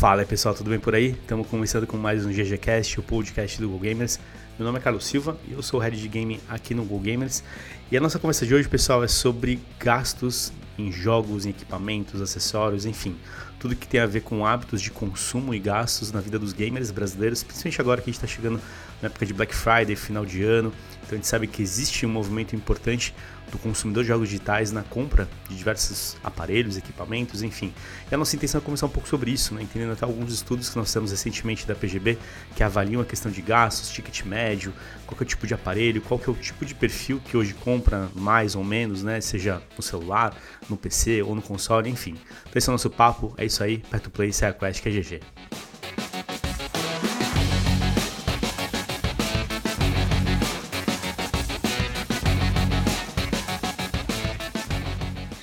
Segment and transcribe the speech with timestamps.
[0.00, 1.10] Fala aí pessoal, tudo bem por aí?
[1.10, 4.18] Estamos começando com mais um GGCast, o podcast do Google Gamers.
[4.58, 7.00] Meu nome é Carlos Silva e eu sou o Head de Game aqui no Google
[7.00, 7.44] Gamers.
[7.92, 12.86] E a nossa conversa de hoje, pessoal, é sobre gastos em jogos, em equipamentos, acessórios,
[12.86, 13.14] enfim,
[13.60, 16.90] tudo que tem a ver com hábitos de consumo e gastos na vida dos gamers
[16.90, 18.60] brasileiros, principalmente agora que a gente está chegando
[19.00, 20.72] na época de Black Friday, final de ano.
[21.02, 23.14] Então a gente sabe que existe um movimento importante
[23.50, 27.72] do consumidor de jogos digitais na compra de diversos aparelhos, equipamentos, enfim.
[28.10, 29.62] E a nossa intenção é conversar um pouco sobre isso, né?
[29.62, 32.16] entendendo até alguns estudos que nós temos recentemente da PGB
[32.54, 34.72] que avaliam a questão de gastos, ticket médio,
[35.06, 38.08] qual é o tipo de aparelho, qual é o tipo de perfil que hoje compra
[38.14, 39.20] mais ou menos, né?
[39.20, 40.36] seja no celular,
[40.68, 42.16] no PC ou no console, enfim.
[42.42, 44.92] Então esse é o nosso papo, é isso aí, Perto Play, Serra Quest, que é
[44.92, 45.20] GG.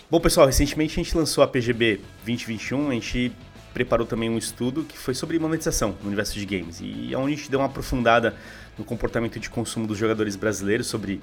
[0.10, 3.34] Bom, pessoal, recentemente a gente lançou a PGB 2021, a gente
[3.74, 7.36] preparou também um estudo que foi sobre monetização no universo de games e onde a
[7.36, 8.34] gente deu uma aprofundada
[8.78, 11.16] no comportamento de consumo dos jogadores brasileiros sobre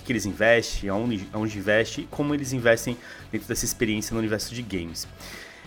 [0.00, 2.96] o que, eles investem, aonde, aonde investem e como eles investem
[3.32, 5.06] dentro dessa experiência no universo de games.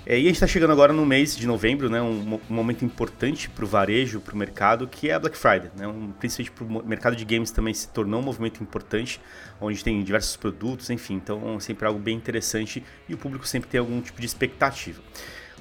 [0.05, 2.83] É, e a gente está chegando agora no mês de novembro, né, um, um momento
[2.83, 5.69] importante para o varejo, para o mercado, que é a Black Friday.
[5.77, 9.21] Né, um, principalmente para o mercado de games também se tornou um movimento importante,
[9.59, 13.79] onde tem diversos produtos, enfim, então sempre algo bem interessante e o público sempre tem
[13.79, 15.01] algum tipo de expectativa.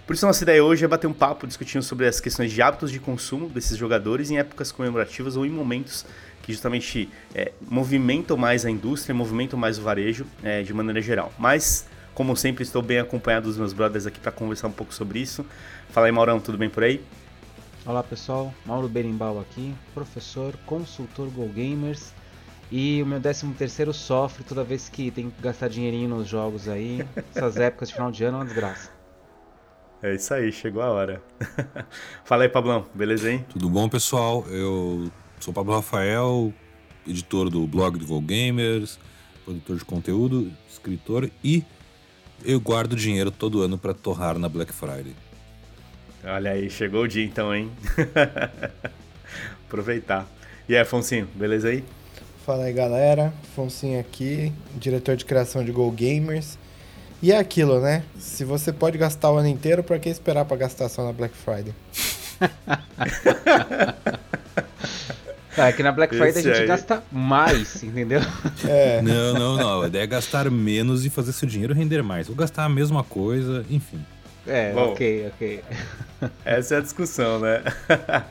[0.07, 2.61] Por isso, a nossa ideia hoje é bater um papo discutindo sobre as questões de
[2.61, 6.05] hábitos de consumo desses jogadores em épocas comemorativas ou em momentos
[6.43, 11.33] que justamente é, movimentam mais a indústria, movimentam mais o varejo é, de maneira geral.
[11.39, 11.87] Mas
[12.21, 15.43] como sempre, estou bem acompanhado dos meus brothers aqui para conversar um pouco sobre isso.
[15.89, 17.03] Fala aí, Maurão, tudo bem por aí?
[17.87, 22.13] Olá pessoal, Mauro Berimbau aqui, professor, consultor Go Gamers.
[22.71, 26.69] E o meu 13 terceiro sofre toda vez que tem que gastar dinheirinho nos jogos
[26.69, 27.03] aí.
[27.35, 28.91] Essas épocas de final de ano é uma desgraça.
[30.03, 31.23] É isso aí, chegou a hora.
[32.23, 33.47] Fala aí, Pablão, beleza, hein?
[33.49, 34.45] Tudo bom, pessoal?
[34.51, 35.11] Eu
[35.41, 36.53] sou Pablo Rafael,
[37.09, 38.99] editor do blog do Go Gamers,
[39.43, 41.65] produtor de conteúdo, escritor e
[42.45, 45.15] eu guardo dinheiro todo ano para torrar na Black Friday.
[46.25, 47.71] Olha aí, chegou o dia então, hein?
[49.67, 50.27] Aproveitar.
[50.69, 51.85] E aí, Afonso, beleza aí?
[52.45, 53.33] Fala aí, galera.
[53.43, 56.59] Afonso aqui, diretor de criação de Go Gamers.
[57.23, 58.03] E é aquilo, né?
[58.19, 61.35] Se você pode gastar o ano inteiro, para que esperar para gastar só na Black
[61.35, 61.75] Friday?
[65.69, 66.67] É que na Black Friday Esse a gente aí.
[66.67, 68.21] gasta mais, entendeu?
[68.67, 69.01] É.
[69.03, 69.83] Não, não, não.
[69.83, 72.29] A ideia é gastar menos e fazer seu dinheiro render mais.
[72.29, 74.05] Ou gastar a mesma coisa, enfim.
[74.47, 75.65] É, Bom, ok, ok.
[76.45, 77.63] Essa é a discussão, né?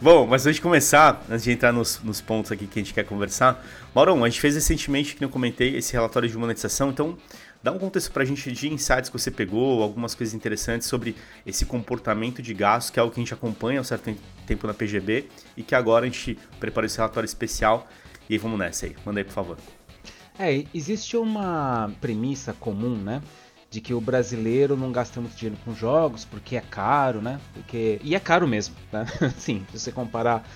[0.00, 2.92] Bom, mas antes de começar, antes de entrar nos, nos, pontos aqui que a gente
[2.92, 7.16] quer conversar, Maurão, a gente fez recentemente, que eu comentei, esse relatório de monetização, então
[7.64, 11.16] Dá um contexto para a gente de insights que você pegou, algumas coisas interessantes sobre
[11.46, 14.14] esse comportamento de gastos, que é algo que a gente acompanha há um certo
[14.46, 17.88] tempo na PGB e que agora a gente preparou esse relatório especial.
[18.28, 18.94] E aí, vamos nessa aí.
[19.02, 19.56] Manda aí, por favor.
[20.38, 23.22] É, existe uma premissa comum, né?
[23.70, 27.40] De que o brasileiro não gasta muito dinheiro com jogos porque é caro, né?
[27.54, 27.98] Porque...
[28.04, 29.06] E é caro mesmo, né?
[29.38, 30.46] Sim, se você comparar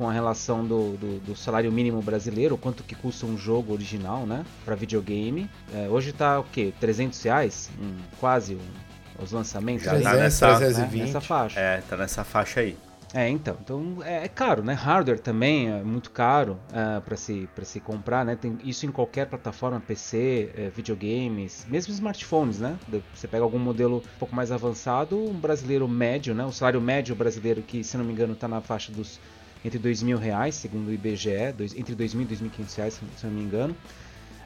[0.00, 4.24] com a relação do, do, do, salário mínimo brasileiro, quanto que custa um jogo original,
[4.24, 5.46] né, para videogame.
[5.74, 6.72] É, hoje tá o quê?
[6.80, 7.70] 300 reais?
[7.78, 9.84] Um, quase um, os lançamentos.
[9.84, 11.60] Já tá nessa, né, nessa faixa.
[11.60, 12.78] É, tá nessa faixa aí.
[13.12, 14.72] É, então, então é, é caro, né?
[14.72, 18.36] Hardware também é muito caro uh, é, para se, pra se comprar, né?
[18.36, 22.78] Tem isso em qualquer plataforma, PC, é, videogames, mesmo smartphones, né?
[23.14, 26.42] Você pega algum modelo um pouco mais avançado, um brasileiro médio, né?
[26.46, 29.20] O salário médio brasileiro que, se não me engano, está na faixa dos
[29.64, 32.74] entre dois mil reais, segundo o IBGE, dois, entre dois mil e dois mil quinhentos
[32.74, 33.76] reais, se não me engano.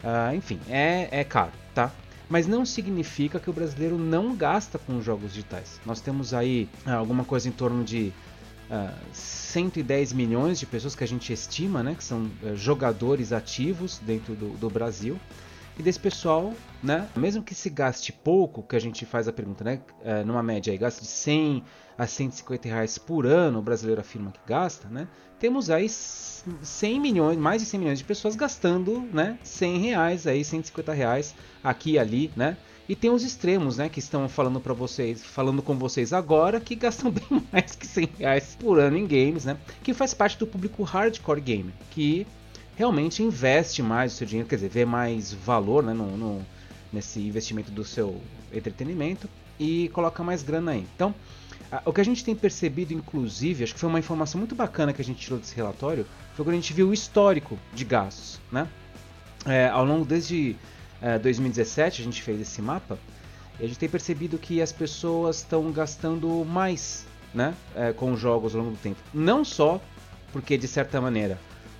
[0.02, 1.90] Uh, enfim, é, é caro, tá?
[2.28, 5.80] Mas não significa que o brasileiro não gasta com jogos digitais.
[5.84, 8.12] Nós temos aí uh, alguma coisa em torno de
[8.70, 13.32] uh, ah, 110 milhões de pessoas que a gente estima, né, que são uh, jogadores
[13.32, 15.18] ativos dentro do, do Brasil.
[15.78, 19.64] E desse pessoal, né, mesmo que se gaste pouco, que a gente faz a pergunta,
[19.64, 21.64] né, uh, numa média aí, gaste de 100
[21.98, 25.08] a 150 reais por ano, o brasileiro afirma que gasta, né?
[25.38, 29.38] Temos aí 100 milhões, mais de 100 milhões de pessoas gastando, né?
[29.42, 32.56] 100 reais aí, 150 reais aqui e ali, né?
[32.88, 33.88] E tem os extremos, né?
[33.88, 38.10] Que estão falando para vocês, falando com vocês agora, que gastam bem mais que 100
[38.18, 39.56] reais por ano em games, né?
[39.82, 42.26] Que faz parte do público hardcore game, que
[42.76, 45.92] realmente investe mais o seu dinheiro, quer dizer, vê mais valor, né?
[45.92, 46.46] No, no
[46.94, 48.20] nesse investimento do seu
[48.52, 49.28] entretenimento
[49.58, 50.86] e coloca mais grana aí.
[50.94, 51.14] Então,
[51.70, 54.92] ah, o que a gente tem percebido, inclusive, acho que foi uma informação muito bacana
[54.92, 58.40] que a gente tirou desse relatório, foi quando a gente viu o histórico de gastos.
[58.50, 58.68] Né?
[59.44, 60.56] É, ao longo desde
[61.02, 62.96] é, 2017 a gente fez esse mapa
[63.60, 67.04] E a gente tem percebido que as pessoas estão gastando mais
[67.34, 69.00] né, é, com jogos ao longo do tempo.
[69.12, 69.80] Não só
[70.32, 71.38] porque, de certa maneira,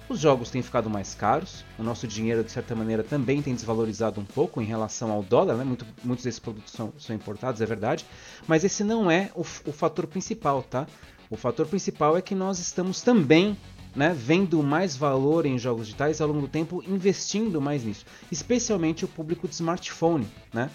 [0.08, 4.20] os jogos têm ficado mais caros, o nosso dinheiro, de certa maneira, também tem desvalorizado
[4.20, 5.64] um pouco em relação ao dólar, né?
[5.64, 8.04] Muito, muitos desses produtos são, são, importados, é verdade,
[8.46, 10.86] mas esse não é o, o fator principal, tá?
[11.30, 13.56] O fator principal é que nós estamos também
[13.96, 19.04] né, vendo mais valor em jogos digitais ao longo do tempo, investindo mais nisso, especialmente
[19.04, 20.70] o público de smartphone, né?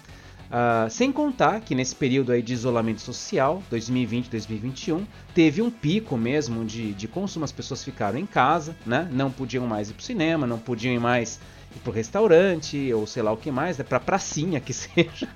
[0.50, 6.64] Uh, sem contar que nesse período aí de isolamento social, 2020-2021, teve um pico mesmo
[6.64, 9.08] de, de consumo, as pessoas ficaram em casa, né?
[9.12, 11.38] não podiam mais ir para o cinema, não podiam ir mais
[11.74, 13.84] ir para o restaurante, ou sei lá o que mais, né?
[13.84, 15.28] para pracinha que seja.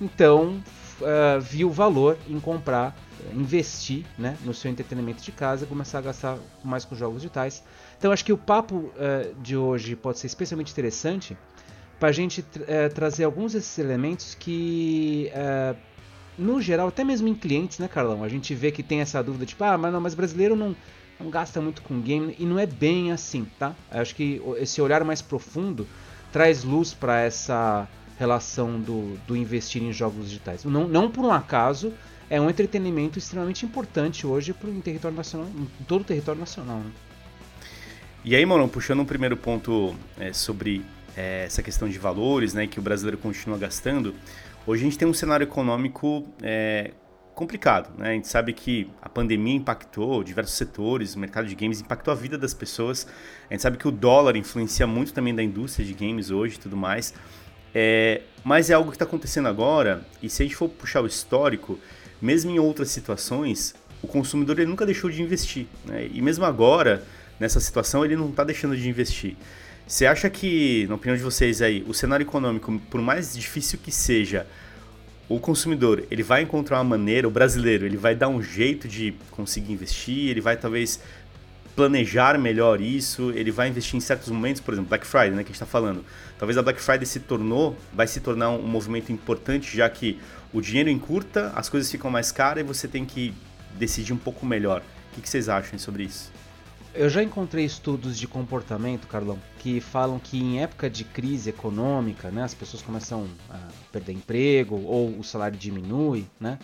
[0.00, 0.62] Então,
[1.02, 2.96] uh, viu valor em comprar
[3.34, 7.62] investir né, no seu entretenimento de casa começar a gastar mais com jogos digitais.
[7.98, 11.36] Então acho que o papo uh, de hoje pode ser especialmente interessante
[11.98, 15.76] para a gente uh, trazer alguns desses elementos que, uh,
[16.38, 18.22] no geral, até mesmo em clientes, né, Carlão?
[18.22, 20.76] A gente vê que tem essa dúvida, tipo, ah, mas não, mas brasileiro não,
[21.18, 23.74] não gasta muito com game, e não é bem assim, tá?
[23.90, 25.86] Acho que esse olhar mais profundo
[26.32, 27.88] traz luz para essa
[28.18, 30.64] relação do, do investir em jogos digitais.
[30.64, 31.92] Não, não por um acaso
[32.28, 36.78] é um entretenimento extremamente importante hoje pro, em, território nacional, em todo o território nacional.
[36.78, 36.90] Né?
[38.24, 40.84] E aí, mano, puxando um primeiro ponto é, sobre
[41.16, 44.14] é, essa questão de valores, né, que o brasileiro continua gastando,
[44.66, 46.92] hoje a gente tem um cenário econômico é,
[47.34, 48.10] complicado, né?
[48.10, 52.14] A gente sabe que a pandemia impactou diversos setores, o mercado de games impactou a
[52.14, 53.06] vida das pessoas.
[53.50, 56.58] A gente sabe que o dólar influencia muito também da indústria de games hoje e
[56.58, 57.12] tudo mais.
[57.74, 61.06] É, mas é algo que está acontecendo agora, e se a gente for puxar o
[61.06, 61.78] histórico,
[62.22, 65.66] mesmo em outras situações, o consumidor ele nunca deixou de investir.
[65.84, 66.08] Né?
[66.10, 67.04] E mesmo agora,
[67.38, 69.36] nessa situação, ele não está deixando de investir.
[69.86, 73.92] Você acha que, na opinião de vocês aí, o cenário econômico, por mais difícil que
[73.92, 74.44] seja,
[75.28, 79.14] o consumidor ele vai encontrar uma maneira, o brasileiro ele vai dar um jeito de
[79.30, 81.00] conseguir investir, ele vai talvez
[81.76, 85.50] planejar melhor isso, ele vai investir em certos momentos, por exemplo, Black Friday, né, que
[85.50, 86.04] a gente está falando.
[86.36, 90.18] Talvez a Black Friday se tornou, vai se tornar um movimento importante, já que
[90.52, 93.32] o dinheiro encurta, as coisas ficam mais caras e você tem que
[93.78, 94.82] decidir um pouco melhor.
[95.12, 96.32] O que, vocês acham sobre isso?
[96.98, 102.30] Eu já encontrei estudos de comportamento, Carlão, que falam que em época de crise econômica,
[102.30, 103.58] né, as pessoas começam a
[103.92, 106.58] perder emprego ou o salário diminui, né,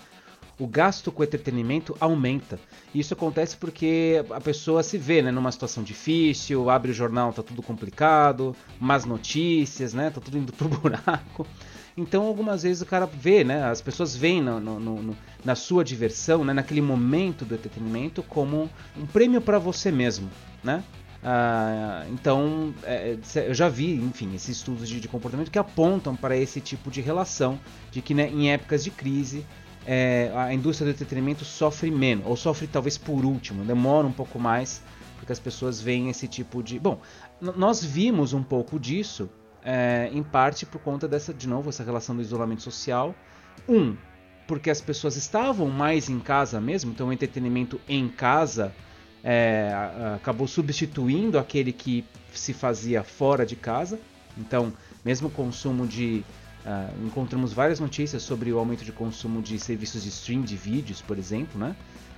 [0.59, 2.59] o gasto com entretenimento aumenta.
[2.95, 7.43] Isso acontece porque a pessoa se vê né, numa situação difícil, abre o jornal, tá
[7.43, 11.47] tudo complicado, más notícias, né, tá tudo indo pro buraco.
[11.97, 13.65] Então, algumas vezes o cara vê, né?
[13.65, 18.71] As pessoas veem no, no, no, na sua diversão, né, naquele momento do entretenimento, como
[18.97, 20.31] um prêmio para você mesmo,
[20.65, 20.83] né?
[21.25, 26.17] Ah, então, é, é eu já vi, enfim, esses estudos de, de, comportamento que apontam
[26.17, 27.61] para esse tipo de relação,
[27.93, 29.47] de que né, em épocas de crise
[29.87, 34.39] é, a indústria do entretenimento sofre menos, ou sofre talvez por último, demora um pouco
[34.39, 34.83] mais,
[35.19, 36.79] porque as pessoas veem esse tipo de.
[36.79, 37.01] Bom,
[37.41, 39.31] nós vimos um pouco disso
[39.65, 43.15] é, em parte por conta dessa, de novo, essa relação do isolamento social.
[43.69, 43.97] Um,
[44.47, 48.75] porque as pessoas estavam mais em casa mesmo, então o entretenimento em casa
[49.23, 49.73] é,
[50.17, 54.01] acabou substituindo aquele que se fazia fora de casa.
[54.37, 54.73] Então,
[55.05, 56.25] mesmo o consumo de.
[56.65, 61.03] Uh, encontramos várias notícias sobre o aumento de consumo de serviços de stream de vídeos,
[61.03, 61.75] por exemplo, né?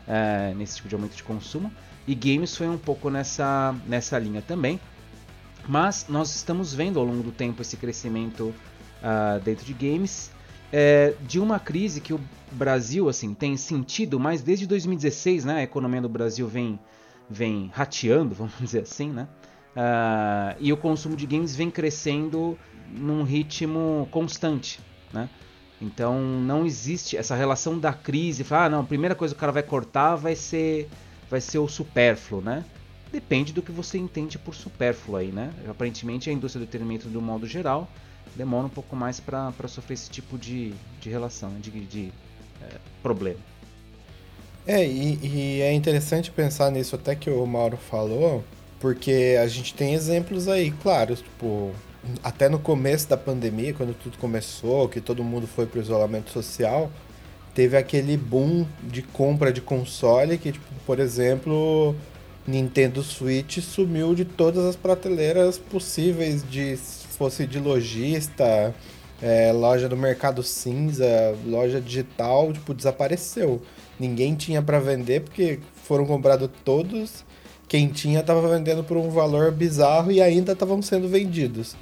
[0.06, 1.72] Uh, nesse tipo de aumento de consumo.
[2.06, 4.78] E games foi um pouco nessa, nessa linha também.
[5.66, 8.54] Mas nós estamos vendo ao longo do tempo esse crescimento
[9.02, 10.30] uh, dentro de games,
[10.72, 12.20] é, de uma crise que o
[12.52, 16.78] Brasil assim tem sentido, mas desde 2016, né, a economia do Brasil vem
[17.30, 19.28] vem rateando, vamos dizer assim, né?
[19.76, 22.58] Uh, e o consumo de games vem crescendo
[22.90, 24.80] num ritmo constante,
[25.12, 25.28] né?
[25.80, 29.52] Então não existe essa relação da crise, ah, não, a primeira coisa que o cara
[29.52, 30.88] vai cortar vai ser
[31.30, 32.64] vai ser o supérfluo, né?
[33.14, 35.54] Depende do que você entende por supérfluo aí, né?
[35.70, 37.88] Aparentemente a indústria do entretenimento, do modo geral,
[38.34, 42.12] demora um pouco mais para sofrer esse tipo de, de relação, de, de
[42.60, 43.38] é, problema.
[44.66, 48.42] É, e, e, é interessante pensar nisso até que o Mauro falou,
[48.80, 51.72] porque a gente tem exemplos aí, claro, tipo,
[52.20, 56.90] até no começo da pandemia, quando tudo começou, que todo mundo foi pro isolamento social,
[57.54, 61.94] teve aquele boom de compra de console que, tipo, por exemplo,
[62.46, 68.74] Nintendo Switch sumiu de todas as prateleiras possíveis de fosse de lojista,
[69.22, 71.06] é, loja do mercado cinza,
[71.46, 73.62] loja digital, tipo, desapareceu.
[73.98, 77.24] Ninguém tinha para vender porque foram comprados todos.
[77.68, 81.76] Quem tinha estava vendendo por um valor bizarro e ainda estavam sendo vendidos.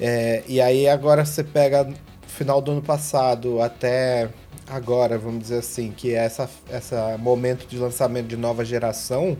[0.00, 1.88] É, e aí agora você pega
[2.26, 4.30] final do ano passado até
[4.66, 9.36] agora, vamos dizer assim, que é essa, essa momento de lançamento de nova geração,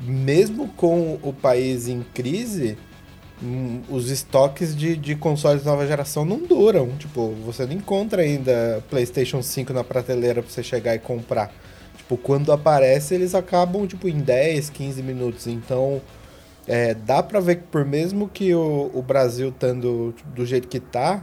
[0.00, 2.76] mesmo com o país em crise,
[3.42, 6.88] hum, os estoques de, de consoles nova geração não duram.
[6.98, 11.52] Tipo, você não encontra ainda PlayStation 5 na prateleira pra você chegar e comprar.
[11.96, 15.46] Tipo, quando aparece, eles acabam tipo, em 10, 15 minutos.
[15.46, 16.00] Então,
[16.66, 20.68] é, dá pra ver que por mesmo que o, o Brasil estando tipo, do jeito
[20.68, 21.22] que tá,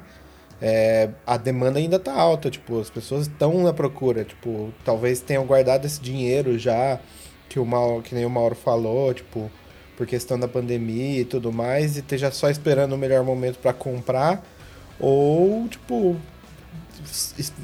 [0.61, 5.45] é, a demanda ainda tá alta, tipo, as pessoas estão na procura, tipo, talvez tenham
[5.45, 6.99] guardado esse dinheiro já,
[7.57, 9.49] que o Mauro, que nem o Mauro falou, tipo,
[9.97, 13.73] por questão da pandemia e tudo mais, e esteja só esperando o melhor momento para
[13.73, 14.45] comprar,
[14.99, 16.15] ou, tipo,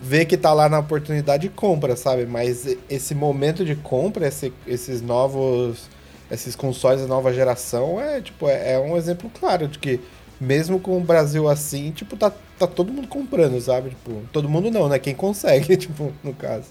[0.01, 2.25] vê que tá lá na oportunidade e compra, sabe?
[2.25, 5.87] Mas esse momento de compra, esse, esses novos,
[6.31, 9.99] esses consoles da nova geração, é, tipo, é, é um exemplo claro de que
[10.41, 13.91] mesmo com o Brasil assim, tipo, tá, tá todo mundo comprando, sabe?
[13.91, 14.97] Tipo, todo mundo não, né?
[14.97, 16.65] Quem consegue, tipo, no caso.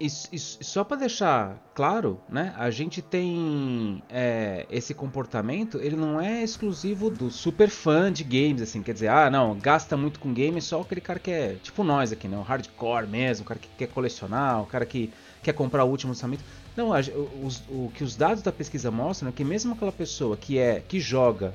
[0.00, 2.52] E, e só para deixar claro, né?
[2.56, 8.60] A gente tem é, esse comportamento, ele não é exclusivo do super fã de games,
[8.62, 11.84] assim, quer dizer, ah, não, gasta muito com games só aquele cara que é tipo
[11.84, 12.36] nós aqui, né?
[12.36, 16.10] O hardcore mesmo, o cara que quer colecionar, o cara que quer comprar o último
[16.10, 16.42] lançamento.
[16.76, 16.98] Não, a,
[17.42, 20.80] os, o que os dados da pesquisa mostram é que mesmo aquela pessoa que é
[20.80, 21.54] que joga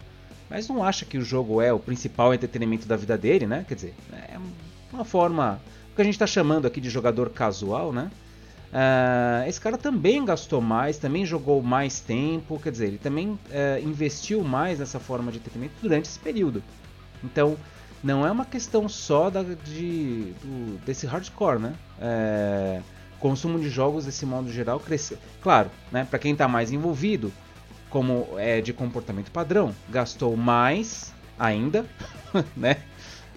[0.50, 3.64] mas não acha que o jogo é o principal entretenimento da vida dele, né?
[3.68, 4.38] Quer dizer, é
[4.92, 5.62] uma forma.
[5.92, 8.10] O que a gente está chamando aqui de jogador casual, né?
[8.70, 13.40] Uh, esse cara também gastou mais, também jogou mais tempo, quer dizer, ele também uh,
[13.84, 16.62] investiu mais nessa forma de entretenimento durante esse período.
[17.24, 17.58] Então,
[18.04, 21.74] não é uma questão só da, de, do, desse hardcore, né?
[21.98, 22.84] Uh,
[23.20, 25.18] consumo de jogos desse modo geral cresceu.
[25.42, 26.08] Claro, né?
[26.10, 27.34] Para quem está mais envolvido,
[27.90, 31.86] como é de comportamento padrão, gastou mais ainda,
[32.56, 32.78] né?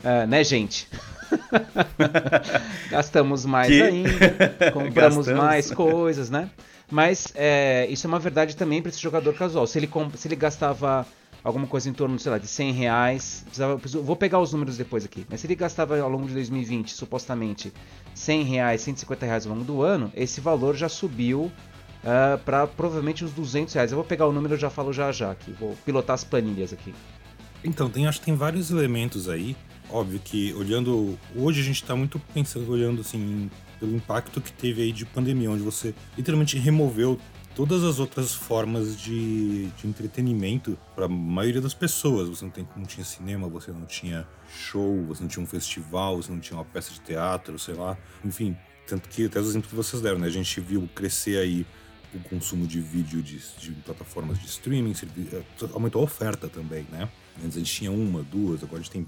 [0.02, 0.88] Uh, né, gente?
[2.90, 3.82] Gastamos mais que...
[3.82, 6.50] ainda, compramos mais coisas, né?
[6.90, 9.66] Mas é, isso é uma verdade também para esse jogador casual.
[9.66, 11.06] Se ele, se ele gastava
[11.42, 15.04] alguma coisa em torno, sei lá, de 100 reais, precisava, vou pegar os números depois
[15.04, 17.72] aqui, mas se ele gastava ao longo de 2020, supostamente,
[18.14, 21.52] 100 reais, 150 reais ao longo do ano, esse valor já subiu uh,
[22.04, 23.90] ah, para provavelmente uns 200 reais.
[23.90, 25.52] Eu vou pegar o número e já falo já já aqui.
[25.52, 26.94] Vou pilotar as planilhas aqui.
[27.64, 29.56] Então, tem, acho que tem vários elementos aí.
[29.92, 31.18] Óbvio que olhando.
[31.36, 35.50] Hoje a gente está muito pensando, olhando assim, pelo impacto que teve aí de pandemia,
[35.50, 37.20] onde você literalmente removeu
[37.54, 42.30] todas as outras formas de, de entretenimento para a maioria das pessoas.
[42.30, 46.16] Você não, tem, não tinha cinema, você não tinha show, você não tinha um festival,
[46.16, 47.98] você não tinha uma peça de teatro, sei lá.
[48.24, 48.56] Enfim,
[48.86, 50.26] tanto que até os exemplos que vocês deram, né?
[50.26, 51.66] A gente viu crescer aí
[52.14, 54.94] o consumo de vídeo de, de plataformas de streaming,
[55.32, 55.42] eh,
[55.74, 57.10] aumentou a oferta também, né?
[57.44, 59.06] Antes a gente tinha uma, duas, agora a gente tem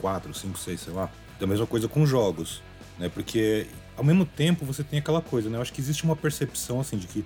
[0.00, 1.10] quatro, cinco, seis, sei lá.
[1.38, 2.62] Da mesma coisa com jogos,
[2.98, 3.08] né?
[3.08, 5.58] Porque ao mesmo tempo você tem aquela coisa, né?
[5.58, 7.24] Eu acho que existe uma percepção assim de que,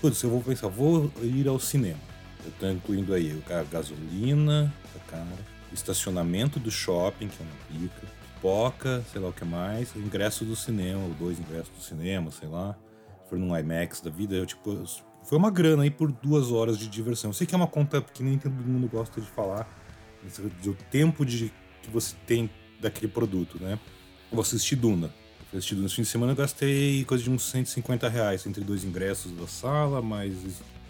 [0.00, 2.00] putz, eu vou pensar, vou ir ao cinema.
[2.44, 5.38] Eu tô incluindo aí a gasolina, a cara,
[5.72, 10.56] estacionamento do shopping, que é uma pica, pipoca, sei lá o que mais, ingresso do
[10.56, 12.76] cinema, ou dois ingressos do cinema, sei lá
[13.32, 14.84] for num IMAX da vida, eu, tipo,
[15.22, 17.30] foi uma grana aí por duas horas de diversão.
[17.30, 19.66] Eu sei que é uma conta que nem todo mundo gosta de falar,
[20.62, 21.52] do tempo de,
[21.82, 22.50] que você tem
[22.80, 23.78] daquele produto, né?
[24.30, 25.06] Eu vou assistir Duna.
[25.06, 28.46] Eu fui assistir Duna esse fim de semana, eu gastei coisa de uns 150 reais
[28.46, 30.34] entre dois ingressos da sala, mais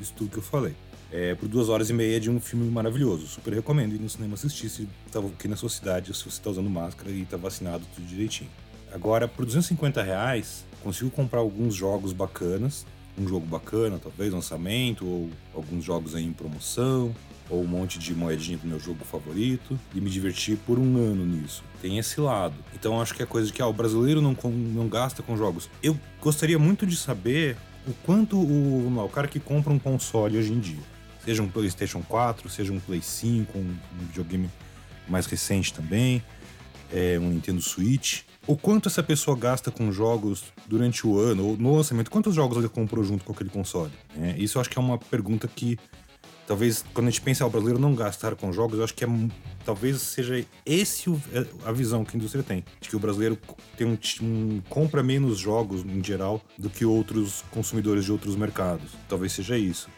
[0.01, 0.75] isso tudo que eu falei.
[1.11, 3.27] É, por duas horas e meia de um filme maravilhoso.
[3.27, 6.51] Super recomendo ir no cinema assistir se estava aqui na sua cidade, se você está
[6.51, 8.51] usando máscara e está vacinado tudo direitinho.
[8.93, 12.87] Agora, por 250 reais, consigo comprar alguns jogos bacanas.
[13.19, 17.15] Um jogo bacana, talvez, lançamento, ou alguns jogos aí em promoção,
[17.49, 21.25] ou um monte de moedinha do meu jogo favorito, e me divertir por um ano
[21.27, 21.63] nisso.
[21.81, 22.55] Tem esse lado.
[22.75, 25.69] Então acho que é coisa que ah, o brasileiro não, não gasta com jogos.
[25.83, 27.57] Eu gostaria muito de saber
[27.87, 30.83] o quanto o, o cara que compra um console hoje em dia,
[31.25, 34.49] seja um PlayStation 4, seja um Play 5, um, um videogame
[35.09, 36.23] mais recente também,
[36.93, 41.57] é, um Nintendo Switch, o quanto essa pessoa gasta com jogos durante o ano, ou
[41.57, 43.93] no lançamento, quantos jogos ele comprou junto com aquele console?
[44.21, 45.79] É, isso eu acho que é uma pergunta que
[46.47, 49.09] talvez quando a gente pensa, o brasileiro não gastar com jogos, eu acho que é,
[49.65, 53.39] talvez seja esse é, a visão que a indústria tem, de que o brasileiro
[53.77, 58.93] tem um, um, compra menos jogos em geral do que outros consumidores de outros mercados.
[59.09, 59.89] Talvez seja isso.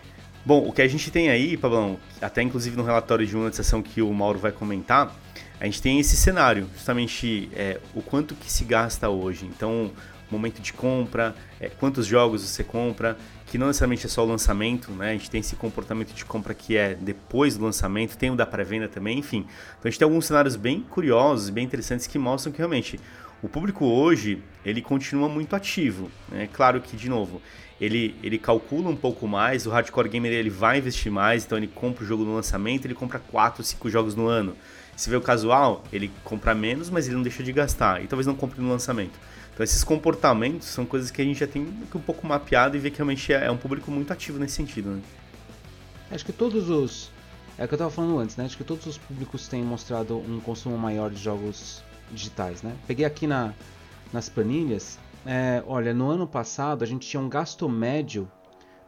[0.46, 3.82] Bom, o que a gente tem aí, Pablão, até inclusive no relatório de uma sessão
[3.82, 5.14] que o Mauro vai comentar,
[5.58, 9.46] a gente tem esse cenário, justamente é, o quanto que se gasta hoje.
[9.46, 9.90] Então,
[10.30, 13.16] momento de compra, é, quantos jogos você compra,
[13.46, 15.10] que não necessariamente é só o lançamento, né?
[15.10, 18.46] A gente tem esse comportamento de compra que é depois do lançamento, tem o da
[18.46, 19.46] pré-venda também, enfim.
[19.78, 22.98] Então a gente tem alguns cenários bem curiosos, bem interessantes que mostram que realmente
[23.42, 26.10] o público hoje ele continua muito ativo.
[26.32, 26.48] É né?
[26.52, 27.42] claro que de novo
[27.80, 31.68] ele, ele calcula um pouco mais, o hardcore gamer ele vai investir mais, então ele
[31.68, 34.56] compra o jogo no lançamento, ele compra 4, 5 jogos no ano.
[34.96, 38.26] Se vê o casual, ele compra menos, mas ele não deixa de gastar, e talvez
[38.26, 39.18] não compre no lançamento.
[39.54, 41.62] Então esses comportamentos são coisas que a gente já tem
[41.94, 44.90] um pouco mapeado e vê que realmente é, é um público muito ativo nesse sentido.
[44.90, 45.02] Né?
[46.10, 47.10] Acho que todos os.
[47.56, 48.44] É o que eu estava falando antes, né?
[48.44, 52.74] Acho que todos os públicos têm mostrado um consumo maior de jogos digitais, né?
[52.84, 53.54] Peguei aqui na,
[54.12, 58.30] nas planilhas, é, olha, no ano passado a gente tinha um gasto médio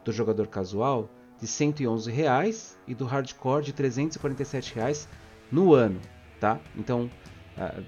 [0.03, 1.09] do jogador casual
[1.39, 5.07] de 111 reais e do hardcore de 347 reais
[5.51, 5.99] no ano,
[6.39, 6.59] tá?
[6.75, 7.09] Então,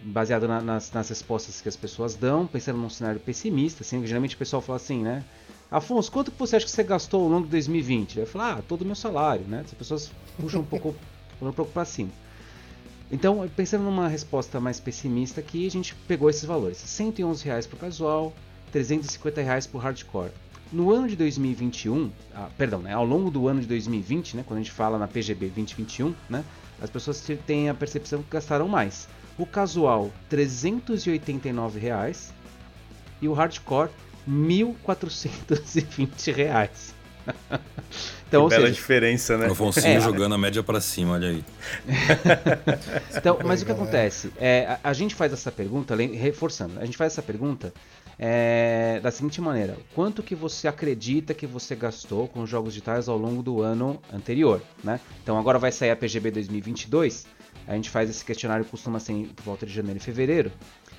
[0.03, 4.35] baseado na, nas, nas, respostas que as pessoas dão, pensando num cenário pessimista, assim, geralmente
[4.35, 5.23] o pessoal fala assim, né?
[5.71, 8.19] Afonso, quanto que você acha que você gastou ao longo de 2020?
[8.19, 9.61] Eu falo, ah, todo o meu salário, né?
[9.63, 10.95] As pessoas puxam um pouco,
[11.41, 12.09] um pouco para cima.
[13.11, 16.77] Então, pensando numa resposta mais pessimista aqui, a gente pegou esses valores.
[16.77, 18.33] 111 reais para o casual,
[18.71, 20.31] 350 reais para o hardcore.
[20.71, 24.59] No ano de 2021, ah, perdão, né, ao longo do ano de 2020, né, quando
[24.59, 26.43] a gente fala na PGB 2021, né,
[26.79, 29.07] as pessoas têm a percepção que gastaram mais.
[29.39, 32.33] O casual, 389 reais
[33.21, 33.89] e o hardcore,
[34.29, 36.93] 1.420 reais.
[38.29, 39.47] Então, que bela seja, diferença, né?
[39.47, 41.43] O Afonso é, jogando a média para cima, olha aí.
[43.17, 44.31] então, mas o que acontece?
[44.37, 47.73] É, a, a, gente faz essa pergunta, reforçando, a gente faz essa pergunta
[48.19, 53.17] é, da seguinte maneira: quanto que você acredita que você gastou com jogos digitais ao
[53.17, 54.99] longo do ano anterior, né?
[55.23, 57.25] Então agora vai sair a PGB 2022.
[57.67, 60.51] A gente faz esse questionário, costuma ser por volta de janeiro e fevereiro.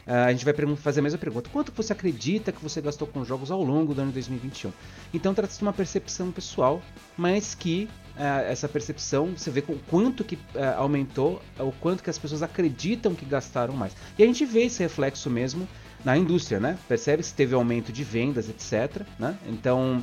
[0.07, 1.51] Uh, a gente vai fazer a mesma pergunta.
[1.51, 4.73] Quanto você acredita que você gastou com jogos ao longo do ano 2021?
[5.13, 6.83] Então trata-se de uma percepção pessoal,
[7.17, 12.11] mas que uh, essa percepção, você vê o quanto que uh, aumentou, o quanto que
[12.11, 13.95] as pessoas acreditam que gastaram mais.
[14.19, 15.69] E a gente vê esse reflexo mesmo
[16.05, 16.79] na indústria, né?
[16.89, 19.03] Percebe se teve aumento de vendas, etc.
[19.19, 19.37] Né?
[19.47, 20.03] Então,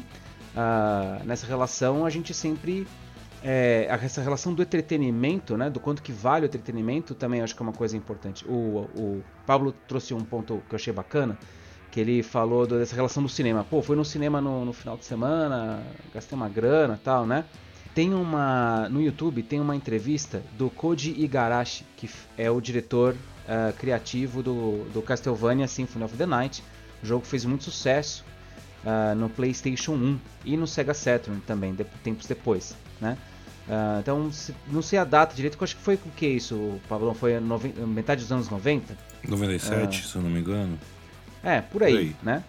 [1.25, 2.87] nessa relação a gente sempre
[3.43, 7.61] é, essa relação do entretenimento, né, do quanto que vale o entretenimento, também acho que
[7.61, 8.45] é uma coisa importante.
[8.47, 11.37] O, o Pablo trouxe um ponto que eu achei bacana,
[11.91, 13.63] que ele falou dessa relação do cinema.
[13.63, 15.81] Pô, foi no cinema no, no final de semana,
[16.13, 17.45] gastei uma grana tal, né?
[17.95, 18.87] Tem uma.
[18.89, 24.83] No YouTube tem uma entrevista do Koji Igarashi, que é o diretor uh, criativo do,
[24.93, 26.63] do Castlevania Symphony of the Night.
[27.01, 28.23] O jogo fez muito sucesso
[28.83, 33.17] uh, no PlayStation 1 e no Sega Saturn também, de, tempos depois né?
[33.67, 36.79] Uh, então, se, não sei a data direito, eu acho que foi o que isso,
[36.87, 37.13] Pablo?
[37.13, 37.37] Foi
[37.85, 38.97] metade dos anos 90?
[39.27, 40.79] 97, uh, se eu não me engano.
[41.43, 42.15] É, por aí, por aí.
[42.23, 42.43] né?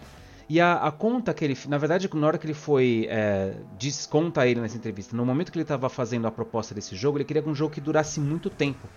[0.47, 1.57] E a, a, conta que ele.
[1.67, 3.05] Na verdade, na hora que ele foi.
[3.09, 7.17] É, desconta ele nessa entrevista, no momento que ele estava fazendo a proposta desse jogo,
[7.17, 8.87] ele queria um jogo que durasse muito tempo.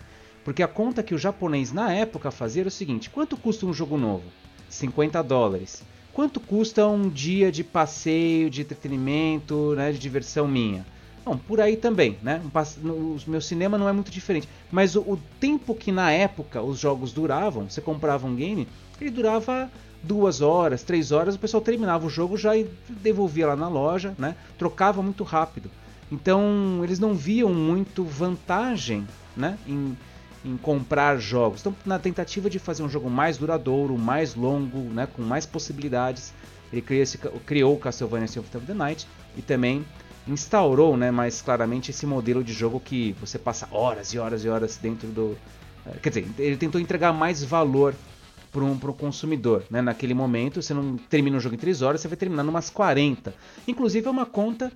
[0.45, 3.75] Porque a conta que o japonês na época fazia era o seguinte: quanto custa um
[3.75, 4.25] jogo novo?
[4.71, 5.83] 50 dólares.
[6.13, 10.85] Quanto custa um dia de passeio, de entretenimento, né, de diversão minha?
[11.25, 12.43] Não, por aí também, né?
[12.85, 14.49] O meu cinema não é muito diferente.
[14.71, 18.67] Mas o, o, tempo que na época os jogos duravam, você comprava um game,
[19.01, 19.71] ele durava
[20.03, 24.15] duas horas, três horas, o pessoal terminava o jogo já e devolvia lá na loja,
[24.19, 24.35] né?
[24.59, 25.71] Trocava muito rápido.
[26.11, 29.57] Então eles não viam muito vantagem, né?
[29.67, 29.97] Em,
[30.45, 31.61] em comprar jogos.
[31.61, 35.07] Então, na tentativa de fazer um jogo mais duradouro, mais longo, né?
[35.07, 36.33] Com mais possibilidades,
[36.73, 39.85] ele criou, esse, criou o Castlevania Symphony of the Night e também
[40.27, 44.49] instaurou, né, mais claramente esse modelo de jogo que você passa horas e horas e
[44.49, 45.37] horas dentro do.
[45.85, 47.95] Eh, quer dizer, ele tentou entregar mais valor
[48.53, 49.65] para um, o consumidor.
[49.71, 49.81] Né?
[49.81, 52.69] Naquele momento, você não termina um jogo em 3 horas, você vai terminar em umas
[52.71, 53.35] 40.
[53.67, 54.71] Inclusive, é uma conta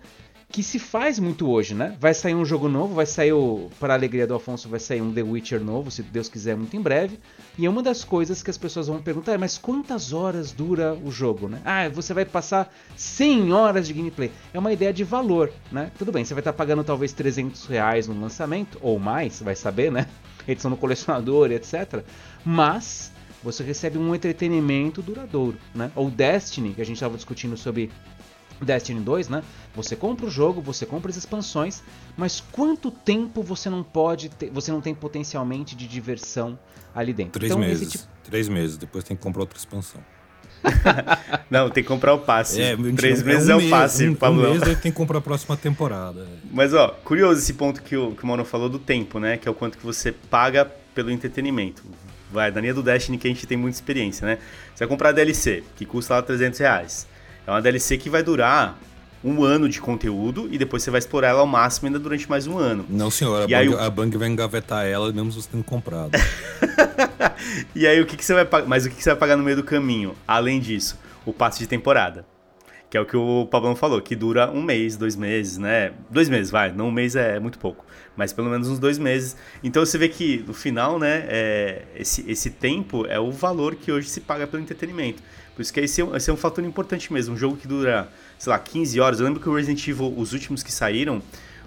[0.48, 1.96] que se faz muito hoje, né?
[2.00, 5.02] Vai sair um jogo novo, vai sair o, para a alegria do Afonso, vai sair
[5.02, 7.18] um The Witcher novo, se Deus quiser, muito em breve.
[7.58, 10.94] E é uma das coisas que as pessoas vão perguntar, é, mas quantas horas dura
[10.94, 11.60] o jogo, né?
[11.64, 14.30] Ah, você vai passar 100 horas de gameplay.
[14.54, 15.90] É uma ideia de valor, né?
[15.98, 19.90] Tudo bem, você vai estar pagando talvez 300 reais no lançamento, ou mais, vai saber,
[19.90, 20.06] né?
[20.46, 22.04] Edição do colecionador, etc.
[22.44, 23.10] Mas
[23.42, 25.90] você recebe um entretenimento duradouro, né?
[25.94, 27.90] Ou Destiny, que a gente estava discutindo sobre
[28.60, 29.42] Destiny 2, né?
[29.74, 31.82] Você compra o jogo, você compra as expansões,
[32.16, 36.58] mas quanto tempo você não pode ter, você não tem potencialmente de diversão
[36.94, 37.32] ali dentro?
[37.32, 37.92] Três então, meses.
[37.92, 38.04] Tipo...
[38.24, 40.00] Três meses, depois tem que comprar outra expansão.
[41.50, 42.60] não, tem que comprar o passe.
[42.60, 44.48] É, Três meses é, um é o passe, um, Pablo.
[44.48, 46.26] Um mês tem que comprar a próxima temporada.
[46.50, 49.36] Mas ó, curioso esse ponto que o, que o Mano falou do tempo, né?
[49.36, 50.64] Que é o quanto que você paga
[50.94, 51.84] pelo entretenimento.
[52.32, 54.38] vai, na linha do Destiny que a gente tem muita experiência, né?
[54.74, 57.06] Você vai comprar a DLC, que custa lá 300 reais.
[57.46, 58.76] É uma DLC que vai durar
[59.22, 62.46] um ano de conteúdo e depois você vai explorar ela ao máximo ainda durante mais
[62.46, 62.84] um ano.
[62.88, 66.10] Não, senhor, a, Bang, a Bang vai engavetar ela mesmo você tendo comprado.
[67.74, 68.66] e aí o que, que você vai pagar?
[68.66, 70.14] Mas o que, que você vai pagar no meio do caminho?
[70.26, 72.26] Além disso, o passe de temporada.
[72.88, 75.92] Que é o que o Pablão falou, que dura um mês, dois meses, né?
[76.08, 76.72] Dois meses, vai.
[76.72, 77.84] Não um mês é muito pouco.
[78.16, 79.36] Mas pelo menos uns dois meses.
[79.62, 81.24] Então você vê que no final, né?
[81.28, 85.20] É, esse, esse tempo é o valor que hoje se paga pelo entretenimento.
[85.56, 87.34] Por isso que esse é, esse é um fator importante mesmo.
[87.34, 89.18] Um jogo que dura, sei lá, 15 horas.
[89.18, 91.22] Eu lembro que o Resident Evil, os últimos que saíram,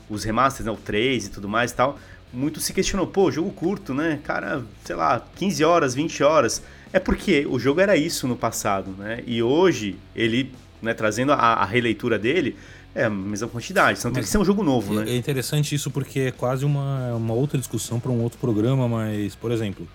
[0.08, 0.72] os remasters, né?
[0.72, 2.00] O 3 e tudo mais e tal.
[2.32, 4.20] Muito se questionou, pô, jogo curto, né?
[4.24, 6.62] Cara, sei lá, 15 horas, 20 horas.
[6.94, 9.24] É porque o jogo era isso no passado, né?
[9.26, 12.56] E hoje ele né, trazendo a, a, releitura dele,
[12.94, 13.98] é a mesma quantidade.
[13.98, 15.12] Então tem que ser um jogo novo, é, né?
[15.12, 19.36] É interessante isso porque é quase uma, uma outra discussão para um outro programa, mas,
[19.36, 19.88] por exemplo,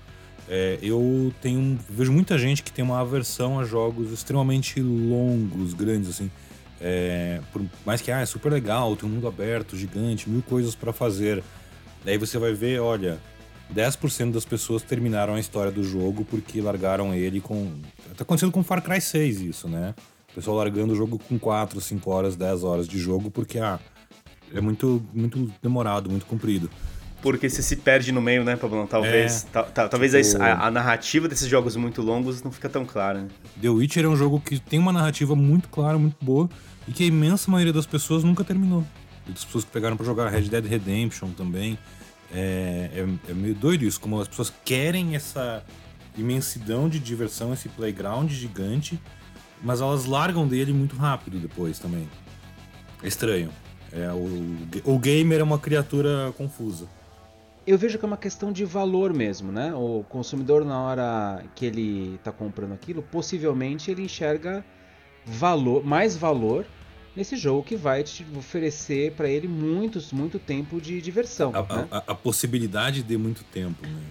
[0.48, 6.10] é, eu tenho vejo muita gente que tem uma aversão a jogos extremamente longos, grandes,
[6.10, 6.30] assim.
[6.80, 10.74] É, por mais que ah, é super legal, tem um mundo aberto, gigante, mil coisas
[10.74, 11.42] para fazer.
[12.04, 13.18] Daí você vai ver, olha,
[13.72, 17.72] 10% das pessoas terminaram a história do jogo porque largaram ele com.
[18.16, 19.94] Tá acontecendo com Far Cry 6 isso, né?
[20.30, 23.78] O pessoal largando o jogo com 4, 5 horas, 10 horas de jogo, porque ah,
[24.52, 26.68] é muito, muito demorado, muito comprido.
[27.24, 28.86] Porque você se perde no meio, né, Pablo?
[28.86, 30.42] Talvez, é, talvez tipo...
[30.42, 33.22] a, a, narrativa desses jogos muito longos não fica tão clara.
[33.22, 33.28] Né?
[33.62, 36.50] The Witcher é um jogo que tem uma narrativa muito clara, muito boa,
[36.86, 38.84] e que a imensa maioria das pessoas nunca terminou.
[39.26, 41.78] E das pessoas que pegaram para jogar Red Dead Redemption também.
[42.30, 45.64] É, é, é meio doido isso, como as pessoas querem essa
[46.18, 49.00] imensidão de diversão, esse playground gigante,
[49.62, 52.06] mas elas largam dele muito rápido depois também.
[53.02, 53.48] É estranho.
[53.90, 56.86] É, o, o gamer é uma criatura confusa.
[57.66, 59.72] Eu vejo que é uma questão de valor mesmo, né?
[59.74, 64.64] O consumidor, na hora que ele está comprando aquilo, possivelmente ele enxerga
[65.24, 66.66] valor, mais valor
[67.16, 71.52] nesse jogo que vai te oferecer para ele muitos, muito tempo de diversão.
[71.54, 71.88] A, né?
[71.90, 74.02] a, a possibilidade de muito tempo, né?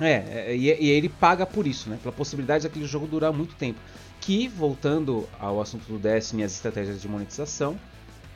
[0.00, 1.98] É, é, e, e ele paga por isso, né?
[2.02, 3.78] Pela possibilidade daquele jogo durar muito tempo
[4.20, 7.78] que, voltando ao assunto do Destiny e as estratégias de monetização,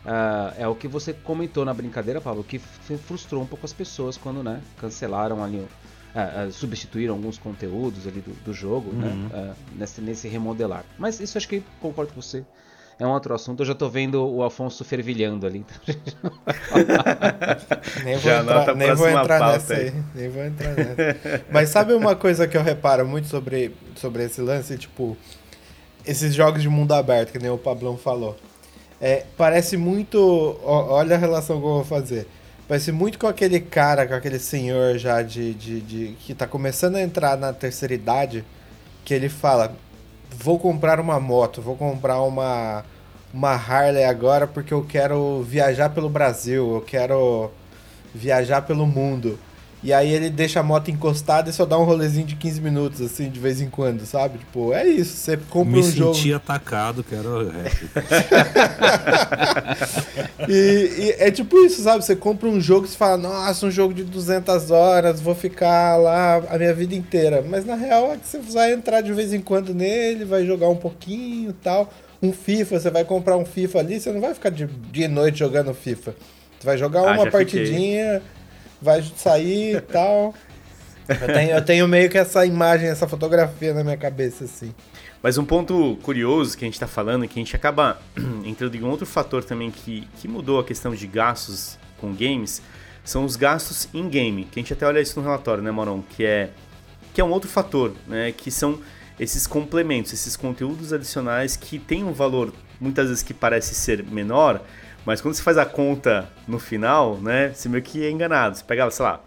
[0.05, 4.17] uh, é o que você comentou na brincadeira, Pablo, que frustrou um pouco as pessoas
[4.17, 9.29] quando né, cancelaram ali, uh, uh, substituíram alguns conteúdos ali do, do jogo, né, uhum.
[9.29, 10.85] né, nesse, nesse remodelar.
[10.99, 12.45] Mas isso acho que concordo com você
[12.99, 13.61] é um outro assunto.
[13.61, 15.65] Eu já tô vendo o Afonso fervilhando ali.
[18.05, 19.93] nem vou já entrar, nem vou entrar nessa aí.
[20.15, 21.45] Nem vou entrar nessa.
[21.51, 24.77] Mas sabe uma coisa que eu reparo muito sobre, sobre esse lance?
[24.77, 25.17] Tipo,
[26.05, 28.37] esses jogos de mundo aberto, que nem o Pablão falou.
[29.01, 30.19] É, parece muito.
[30.65, 32.27] Ó, olha a relação que eu vou fazer.
[32.67, 36.97] Parece muito com aquele cara, com aquele senhor já de, de, de, que tá começando
[36.97, 38.45] a entrar na terceira idade,
[39.05, 39.75] que ele fala:
[40.37, 42.85] Vou comprar uma moto, vou comprar uma,
[43.33, 47.51] uma Harley agora porque eu quero viajar pelo Brasil, eu quero
[48.15, 49.39] viajar pelo mundo.
[49.81, 53.01] E aí ele deixa a moto encostada e só dá um rolezinho de 15 minutos,
[53.01, 54.39] assim, de vez em quando, sabe?
[54.39, 56.11] Tipo, é isso, você compra Me um jogo...
[56.11, 57.53] Me senti atacado, quero
[60.49, 62.05] e, e, é tipo isso, sabe?
[62.05, 65.97] Você compra um jogo e você fala, nossa, um jogo de 200 horas, vou ficar
[65.97, 67.45] lá a minha vida inteira.
[67.49, 70.69] Mas na real é que você vai entrar de vez em quando nele, vai jogar
[70.69, 71.89] um pouquinho e tal.
[72.21, 75.09] Um FIFA, você vai comprar um FIFA ali, você não vai ficar de dia e
[75.09, 76.17] noite jogando FIFA.
[76.59, 78.15] Você vai jogar ah, uma partidinha...
[78.15, 78.38] Fiquei
[78.81, 80.35] vai sair e tal.
[81.09, 84.75] Eu tenho, eu tenho meio que essa imagem, essa fotografia na minha cabeça, assim.
[85.23, 88.01] Mas um ponto curioso que a gente está falando, que a gente acaba
[88.45, 92.63] entrando em outro fator também que, que mudou a questão de gastos com games,
[93.05, 96.03] são os gastos in-game, que a gente até olha isso no relatório, né, Moron?
[96.03, 96.51] Que é,
[97.15, 98.33] que é um outro fator, né?
[98.33, 98.79] Que são
[99.19, 104.63] esses complementos, esses conteúdos adicionais que têm um valor, muitas vezes, que parece ser menor,
[105.09, 108.59] mas quando você faz a conta no final, né, você meio que é enganado.
[108.59, 109.23] Você pegava, sei lá,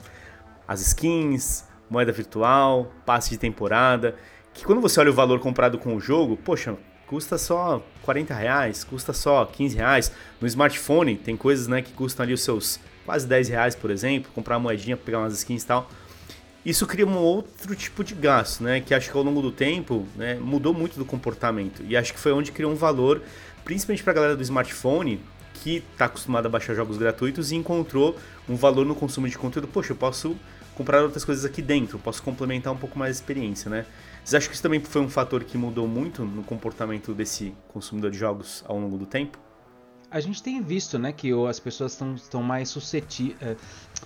[0.68, 4.16] as skins, moeda virtual, passe de temporada,
[4.54, 6.76] que quando você olha o valor comprado com o jogo, poxa,
[7.08, 10.12] custa só 40 reais, custa só 15 reais.
[10.40, 14.32] No smartphone tem coisas né, que custam ali os seus quase 10 reais, por exemplo,
[14.36, 15.90] comprar uma moedinha pegar umas skins e tal.
[16.64, 18.82] Isso cria um outro tipo de gasto, né?
[18.82, 21.84] Que acho que ao longo do tempo né, mudou muito do comportamento.
[21.88, 23.24] E acho que foi onde criou um valor,
[23.66, 25.20] principalmente para a galera do smartphone,
[25.62, 28.18] que está acostumado a baixar jogos gratuitos e encontrou
[28.50, 29.68] um valor no consumo de conteúdo.
[29.68, 30.36] Poxa, eu posso
[30.76, 33.86] comprar outras coisas aqui dentro, posso complementar um pouco mais a experiência, né?
[34.24, 38.10] Vocês acham que isso também foi um fator que mudou muito no comportamento desse consumidor
[38.10, 39.38] de jogos ao longo do tempo?
[40.10, 43.56] A gente tem visto, né, que as pessoas estão mais suscetíveis, é,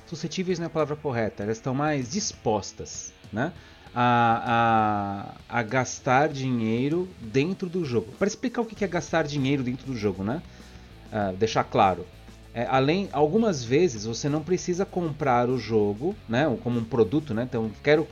[0.06, 3.52] suscetíveis não é a palavra correta, elas estão mais dispostas, né,
[3.94, 8.12] a, a, a gastar dinheiro dentro do jogo.
[8.20, 10.44] Para explicar o que é gastar dinheiro dentro do jogo, né?
[11.16, 12.06] Uh, deixar claro.
[12.54, 16.46] É, além, algumas vezes você não precisa comprar o jogo, né?
[16.62, 17.44] Como um produto, né?
[17.44, 18.06] Então, quero,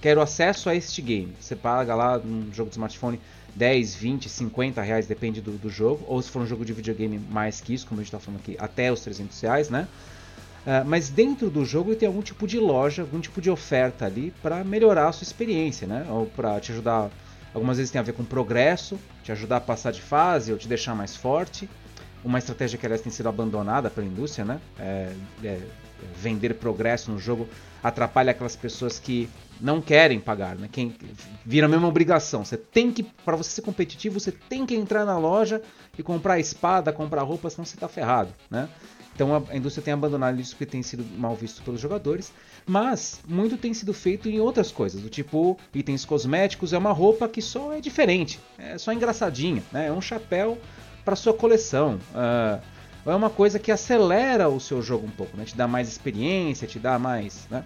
[0.00, 1.34] quero acesso a este game.
[1.38, 3.20] Você paga lá um jogo de smartphone
[3.54, 6.02] 10, 20, 50 reais, depende do, do jogo.
[6.06, 8.40] Ou se for um jogo de videogame mais que isso, como a gente está falando
[8.40, 9.86] aqui, até os 300 reais, né?
[10.66, 14.32] Uh, mas dentro do jogo tem algum tipo de loja, algum tipo de oferta ali
[14.42, 16.06] para melhorar a sua experiência, né?
[16.08, 17.10] Ou para te ajudar.
[17.54, 20.68] Algumas vezes tem a ver com progresso, te ajudar a passar de fase ou te
[20.68, 21.66] deixar mais forte.
[22.24, 24.60] Uma estratégia que aliás tem sido abandonada pela indústria, né?
[24.78, 25.12] É,
[25.44, 25.60] é,
[26.16, 27.48] vender progresso no jogo
[27.82, 29.28] atrapalha aquelas pessoas que
[29.60, 30.68] não querem pagar, né?
[30.70, 30.94] Quem
[31.44, 32.44] vira a mesma obrigação.
[32.44, 35.62] Você tem que, para você ser competitivo, você tem que entrar na loja
[35.96, 38.68] e comprar espada, comprar roupa, senão você está ferrado, né?
[39.14, 42.32] Então a indústria tem abandonado isso porque tem sido mal visto pelos jogadores,
[42.66, 47.26] mas muito tem sido feito em outras coisas, do tipo itens cosméticos, é uma roupa
[47.26, 49.86] que só é diferente, é só engraçadinha, né?
[49.86, 50.58] é um chapéu
[51.06, 52.00] para sua coleção.
[52.10, 52.60] Uh,
[53.08, 55.44] é uma coisa que acelera o seu jogo um pouco, né?
[55.44, 57.46] te dá mais experiência, te dá mais.
[57.48, 57.64] Né?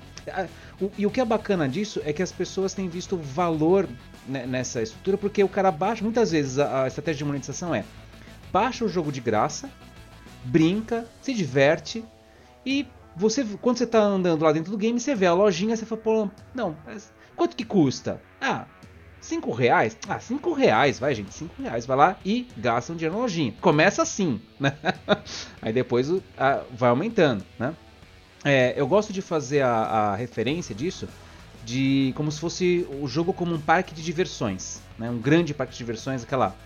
[0.99, 3.89] E o que é bacana disso é que as pessoas têm visto valor
[4.29, 7.87] nessa estrutura, porque o cara baixa, muitas vezes a estratégia de monetização é
[8.53, 9.71] baixa o jogo de graça,
[10.45, 12.05] brinca, se diverte
[12.67, 15.87] e você quando você está andando lá dentro do game, você vê a lojinha, você
[15.87, 16.77] fala, pô, não,
[17.35, 18.21] quanto que custa?
[18.39, 18.67] Ah,
[19.21, 19.97] 5 reais?
[20.09, 21.87] Ah, 5 reais, vai gente, 5 reais.
[21.87, 23.55] Vai lá e gasta um dinheiro na lojinha.
[23.61, 24.77] Começa assim, né?
[25.61, 26.09] Aí depois
[26.73, 27.75] vai aumentando, né?
[28.43, 31.07] É, eu gosto de fazer a, a, referência disso
[31.63, 35.11] de como se fosse o jogo como um parque de diversões, né?
[35.11, 36.57] Um grande parque de diversões, aquela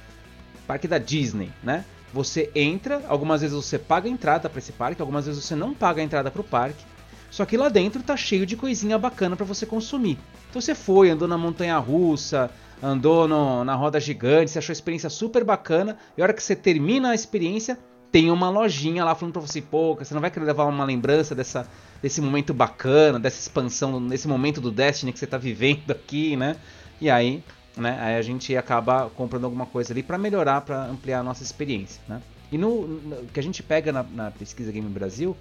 [0.68, 1.84] parque da Disney, né?
[2.12, 5.74] Você entra, algumas vezes você paga a entrada para esse parque, algumas vezes você não
[5.74, 6.84] paga a entrada para o parque.
[7.28, 10.16] Só que lá dentro tá cheio de coisinha bacana para você consumir.
[10.54, 12.48] Então você foi, andou na montanha russa,
[12.80, 16.40] andou no, na roda gigante, você achou a experiência super bacana, e a hora que
[16.40, 17.76] você termina a experiência,
[18.12, 21.34] tem uma lojinha lá falando pra você, pô, você não vai querer levar uma lembrança
[21.34, 21.66] dessa,
[22.00, 26.54] desse momento bacana, dessa expansão, nesse momento do Destiny que você tá vivendo aqui, né?
[27.00, 27.42] E aí
[27.76, 27.98] né?
[28.00, 32.00] Aí a gente acaba comprando alguma coisa ali para melhorar, para ampliar a nossa experiência,
[32.08, 32.22] né?
[32.52, 35.36] E no, no que a gente pega na, na pesquisa Game Brasil,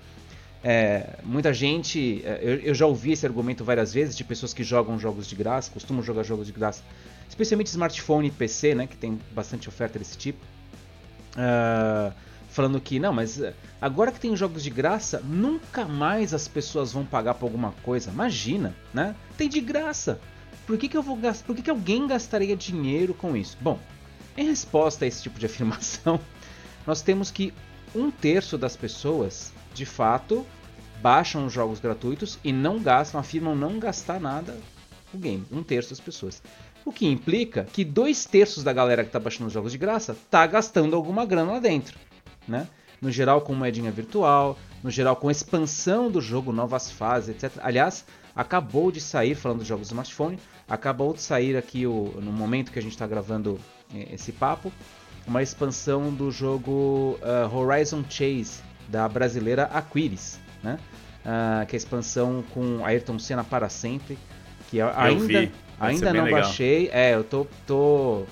[0.63, 4.63] é, muita gente, é, eu, eu, já ouvi esse argumento várias vezes de pessoas que
[4.63, 6.81] jogam jogos de graça, costumam jogar jogos de graça,
[7.27, 10.39] especialmente smartphone e PC, né, que tem bastante oferta desse tipo,
[11.35, 12.13] uh,
[12.49, 13.41] falando que não, mas
[13.81, 18.11] agora que tem jogos de graça, nunca mais as pessoas vão pagar por alguma coisa.
[18.11, 19.15] Imagina, né?
[19.35, 20.21] Tem de graça.
[20.65, 21.17] Por que, que eu vou?
[21.45, 23.57] Por que, que alguém gastaria dinheiro com isso?
[23.59, 23.79] Bom,
[24.37, 26.19] em resposta a esse tipo de afirmação,
[26.85, 27.53] nós temos que
[27.95, 30.45] um terço das pessoas, de fato,
[31.01, 34.57] baixam os jogos gratuitos e não gastam, afirmam não gastar nada
[35.13, 35.45] no game.
[35.51, 36.41] Um terço das pessoas.
[36.85, 40.13] O que implica que dois terços da galera que está baixando os jogos de graça
[40.13, 41.97] está gastando alguma grana lá dentro,
[42.47, 42.67] né?
[43.01, 47.57] No geral com moedinha virtual, no geral com expansão do jogo, novas fases, etc.
[47.61, 48.05] Aliás,
[48.35, 52.71] acabou de sair, falando de jogos de smartphone, acabou de sair aqui o, no momento
[52.71, 53.59] que a gente está gravando
[53.93, 54.71] é, esse papo,
[55.27, 60.77] uma expansão do jogo uh, Horizon Chase da brasileira Aquiris, né?
[61.25, 64.17] Uh, que é a expansão com Ayrton Senna para sempre,
[64.69, 66.41] que eu ainda ainda não legal.
[66.41, 66.89] baixei.
[66.91, 68.23] É, eu tô tô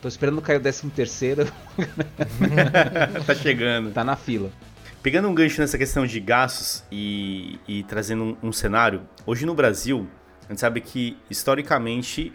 [0.00, 1.46] tô esperando cair o 13 terceiro.
[3.26, 3.92] tá chegando.
[3.92, 4.50] Tá na fila.
[5.02, 9.54] Pegando um gancho nessa questão de gastos e, e trazendo um, um, cenário, hoje no
[9.54, 10.08] Brasil,
[10.44, 12.32] a gente sabe que historicamente,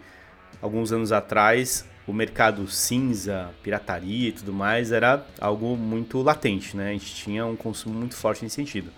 [0.60, 6.90] alguns anos atrás, o mercado cinza, pirataria e tudo mais era algo muito latente, né?
[6.90, 8.90] A gente tinha um consumo muito forte nesse sentido.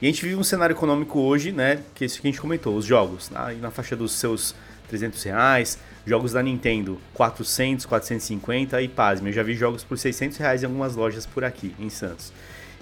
[0.00, 1.82] E a gente vive um cenário econômico hoje, né?
[1.94, 4.54] Que é isso que a gente comentou, os jogos, na, na faixa dos seus
[4.88, 10.36] 300 reais, jogos da Nintendo 400, 450 e pasme, eu já vi jogos por 600
[10.38, 12.32] reais em algumas lojas por aqui, em Santos.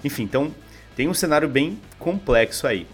[0.03, 0.53] Enfim, então
[0.95, 2.85] tem um cenário bem complexo aí.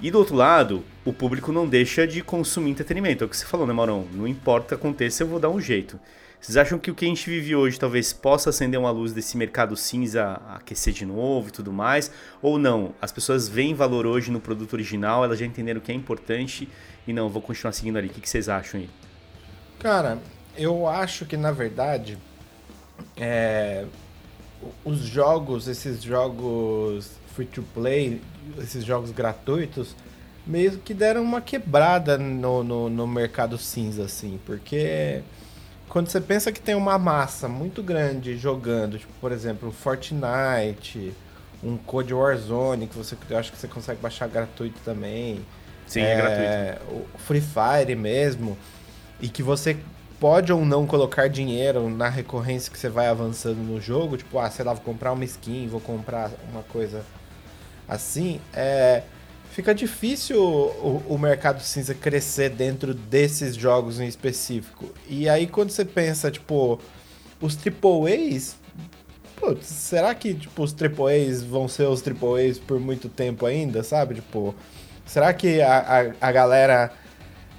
[0.00, 3.24] E do outro lado, o público não deixa de consumir entretenimento.
[3.24, 4.06] É o que você falou, né, Maurão?
[4.12, 5.98] Não importa o que aconteça, eu vou dar um jeito.
[6.40, 9.36] Vocês acham que o que a gente vive hoje talvez possa acender uma luz desse
[9.36, 12.10] mercado cinza, aquecer de novo e tudo mais?
[12.40, 12.94] Ou não?
[13.00, 16.66] As pessoas veem valor hoje no produto original, elas já entenderam o que é importante
[17.06, 18.08] e não, vou continuar seguindo ali.
[18.08, 18.88] O que vocês acham aí?
[19.78, 20.18] Cara,
[20.56, 22.16] eu acho que na verdade
[23.18, 23.84] é,
[24.82, 28.20] os jogos, esses jogos free to play,
[28.58, 29.94] esses jogos gratuitos,
[30.50, 35.22] meio que deram uma quebrada no, no, no, mercado cinza, assim, porque
[35.88, 41.12] quando você pensa que tem uma massa muito grande jogando, tipo, por exemplo, Fortnite,
[41.62, 45.40] um Code Warzone, que você acho que você consegue baixar gratuito também.
[45.86, 47.06] Sim, é, é gratuito.
[47.18, 48.58] Free Fire mesmo,
[49.20, 49.76] e que você
[50.18, 54.50] pode ou não colocar dinheiro na recorrência que você vai avançando no jogo, tipo, ah,
[54.50, 57.04] sei lá, vou comprar uma skin, vou comprar uma coisa
[57.88, 59.02] assim, é,
[59.50, 64.86] fica difícil o, o mercado cinza crescer dentro desses jogos em específico.
[65.08, 66.80] E aí quando você pensa, tipo,
[67.40, 68.56] os AAAs,
[69.36, 74.16] putz, será que tipo, os AAAs vão ser os AAAs por muito tempo ainda, sabe?
[74.16, 74.54] Tipo,
[75.04, 76.92] será que a, a, a galera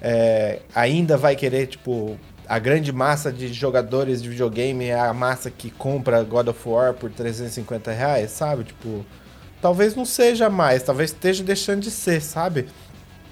[0.00, 5.50] é, ainda vai querer, tipo, a grande massa de jogadores de videogame é a massa
[5.50, 8.64] que compra God of War por 350 reais, sabe?
[8.64, 9.06] Tipo,
[9.62, 12.66] talvez não seja mais, talvez esteja deixando de ser, sabe?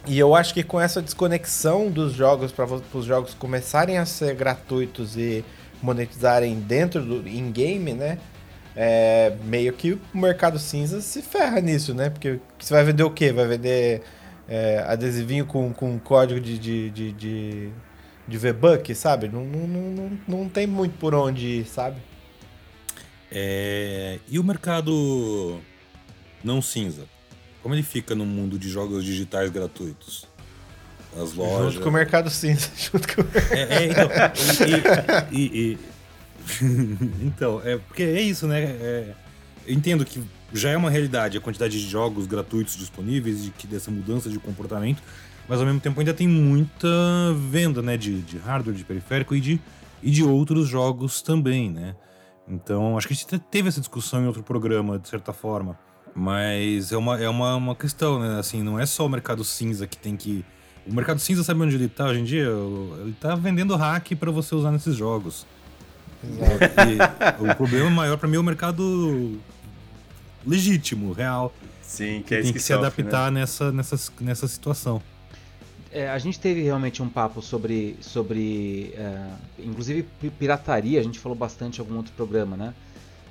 [0.07, 4.35] E eu acho que com essa desconexão dos jogos para os jogos começarem a ser
[4.35, 5.45] gratuitos e
[5.83, 8.19] monetizarem dentro do in-game, né?
[8.75, 12.09] É, meio que o mercado cinza se ferra nisso, né?
[12.09, 13.33] Porque você vai vender o quê?
[13.33, 14.03] Vai vender
[14.49, 17.71] é, adesivinho com, com código de, de, de, de,
[18.27, 19.29] de V-Buck, sabe?
[19.29, 21.97] Não, não, não, não tem muito por onde ir, sabe?
[23.31, 25.61] É, e o mercado
[26.43, 27.05] não cinza?
[27.63, 30.27] Como ele fica no mundo de jogos digitais gratuitos?
[31.21, 31.75] As lojas.
[31.75, 32.71] Junto com o mercado cinza.
[32.77, 33.27] Junto com o...
[33.51, 34.09] É, é, então,
[35.31, 35.79] e, e, e,
[37.25, 38.63] então, é porque é isso, né?
[38.63, 39.15] É,
[39.67, 40.23] eu entendo que
[40.53, 44.39] já é uma realidade a quantidade de jogos gratuitos disponíveis e que dessa mudança de
[44.39, 45.03] comportamento,
[45.49, 46.89] mas ao mesmo tempo ainda tem muita
[47.51, 49.61] venda, né, de, de hardware, de periférico e de,
[50.03, 51.95] e de outros jogos também, né?
[52.49, 55.79] Então, acho que a gente teve essa discussão em outro programa, de certa forma.
[56.15, 58.39] Mas é uma, é uma, uma questão, né?
[58.39, 60.45] Assim, não é só o mercado cinza que tem que.
[60.87, 62.47] O mercado cinza, sabe onde ele tá hoje em dia?
[63.01, 65.47] Ele tá vendendo hack para você usar nesses jogos.
[66.23, 67.45] Exato.
[67.45, 69.39] o problema maior para mim é o mercado
[70.47, 71.53] legítimo, real.
[71.83, 73.41] Sim, que, é tem que, que se sofre, adaptar né?
[73.41, 75.03] nessa, nessa, nessa situação.
[75.93, 79.27] É, a gente teve realmente um papo sobre, sobre é,
[79.59, 80.07] inclusive
[80.39, 82.75] pirataria, a gente falou bastante em algum outro programa, né?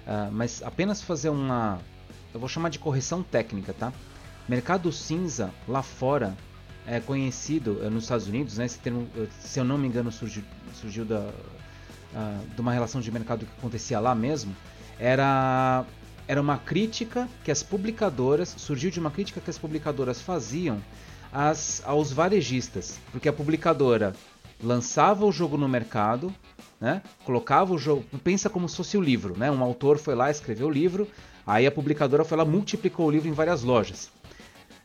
[0.06, 1.80] Uh, mas apenas fazer uma,
[2.34, 3.94] eu vou chamar de correção técnica, tá?
[4.48, 6.36] Mercado cinza lá fora
[6.86, 8.66] é conhecido é, nos Estados Unidos, né?
[8.66, 9.08] Esse termo,
[9.40, 13.52] se eu não me engano, surgiu, surgiu da, uh, de uma relação de mercado que
[13.58, 14.56] acontecia lá mesmo.
[15.00, 15.86] Era
[16.28, 20.80] era uma crítica que as publicadoras surgiu de uma crítica que as publicadoras faziam
[21.34, 24.14] as, aos varejistas, porque a publicadora
[24.62, 26.32] lançava o jogo no mercado,
[26.80, 27.02] né?
[27.26, 29.50] Colocava o jogo, pensa como se fosse o livro, né?
[29.50, 31.08] Um autor foi lá, escreveu o livro,
[31.50, 34.12] aí a publicadora foi lá, multiplicou o livro em várias lojas.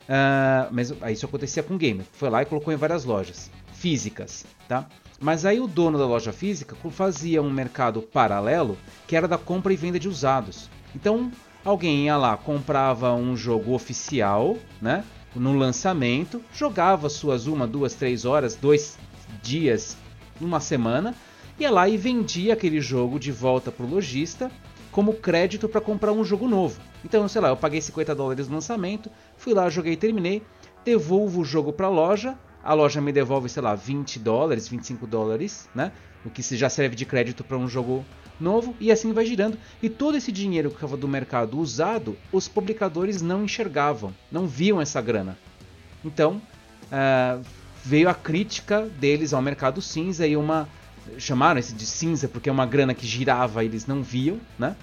[0.05, 4.47] Uh, mas isso acontecia com o gamer, foi lá e colocou em várias lojas físicas,
[4.67, 4.87] tá?
[5.21, 9.73] Mas aí o dono da loja física fazia um mercado paralelo que era da compra
[9.73, 10.71] e venda de usados.
[10.95, 11.31] Então,
[11.65, 15.05] alguém ia lá, comprava um jogo oficial, né?
[15.35, 18.99] No lançamento, jogava suas uma, duas, três horas, dois
[19.43, 19.97] dias,
[20.41, 21.15] uma semana,
[21.59, 24.51] ia lá e vendia aquele jogo de volta pro lojista
[24.95, 26.81] como crédito para comprar um jogo novo.
[27.05, 30.41] Então, sei lá, eu paguei 50 dólares no lançamento, fui lá, joguei, terminei,
[30.85, 35.05] devolvo o jogo para a loja, a loja me devolve, sei lá, 20 dólares, 25
[35.05, 35.91] dólares, né?
[36.25, 38.05] O que já serve de crédito para um jogo
[38.39, 39.59] novo e assim vai girando.
[39.83, 44.81] E todo esse dinheiro que estava do mercado usado, os publicadores não enxergavam, não viam
[44.81, 45.37] essa grana.
[46.05, 46.41] Então
[46.85, 47.45] uh,
[47.85, 50.69] veio a crítica deles ao mercado cinza e uma
[51.19, 54.77] chamaram esse de cinza porque é uma grana que girava eles não viam, né?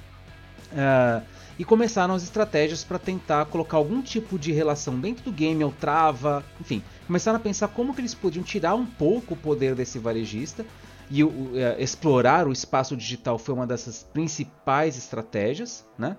[0.71, 1.25] Uh,
[1.59, 5.71] e começaram as estratégias para tentar colocar algum tipo de relação dentro do game ou
[5.71, 9.99] trava, enfim, começaram a pensar como que eles podiam tirar um pouco o poder desse
[9.99, 10.65] varejista
[11.11, 16.17] e é, explorar o espaço digital foi uma dessas principais estratégias, né?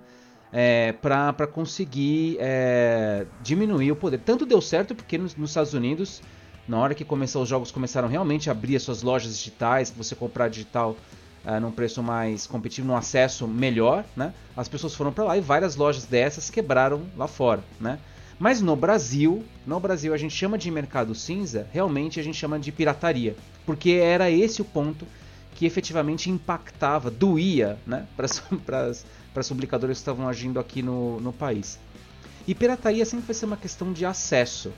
[0.52, 4.18] É, para conseguir é, diminuir o poder.
[4.18, 6.20] Tanto deu certo porque nos, nos, Estados Unidos,
[6.66, 10.14] na hora que começou os jogos começaram realmente a abrir as suas lojas digitais, você
[10.14, 10.96] comprar digital
[11.44, 14.32] é, num preço mais competitivo, num acesso melhor, né?
[14.56, 17.98] As pessoas foram para lá e várias lojas dessas quebraram lá fora, né?
[18.38, 22.58] Mas no Brasil, no Brasil a gente chama de mercado cinza, realmente a gente chama
[22.58, 25.06] de pirataria, porque era esse o ponto
[25.54, 28.90] que efetivamente impactava, doía né, para
[29.36, 31.78] as publicadoras que estavam agindo aqui no, no país.
[32.46, 34.72] E pirataria sempre vai ser uma questão de acesso.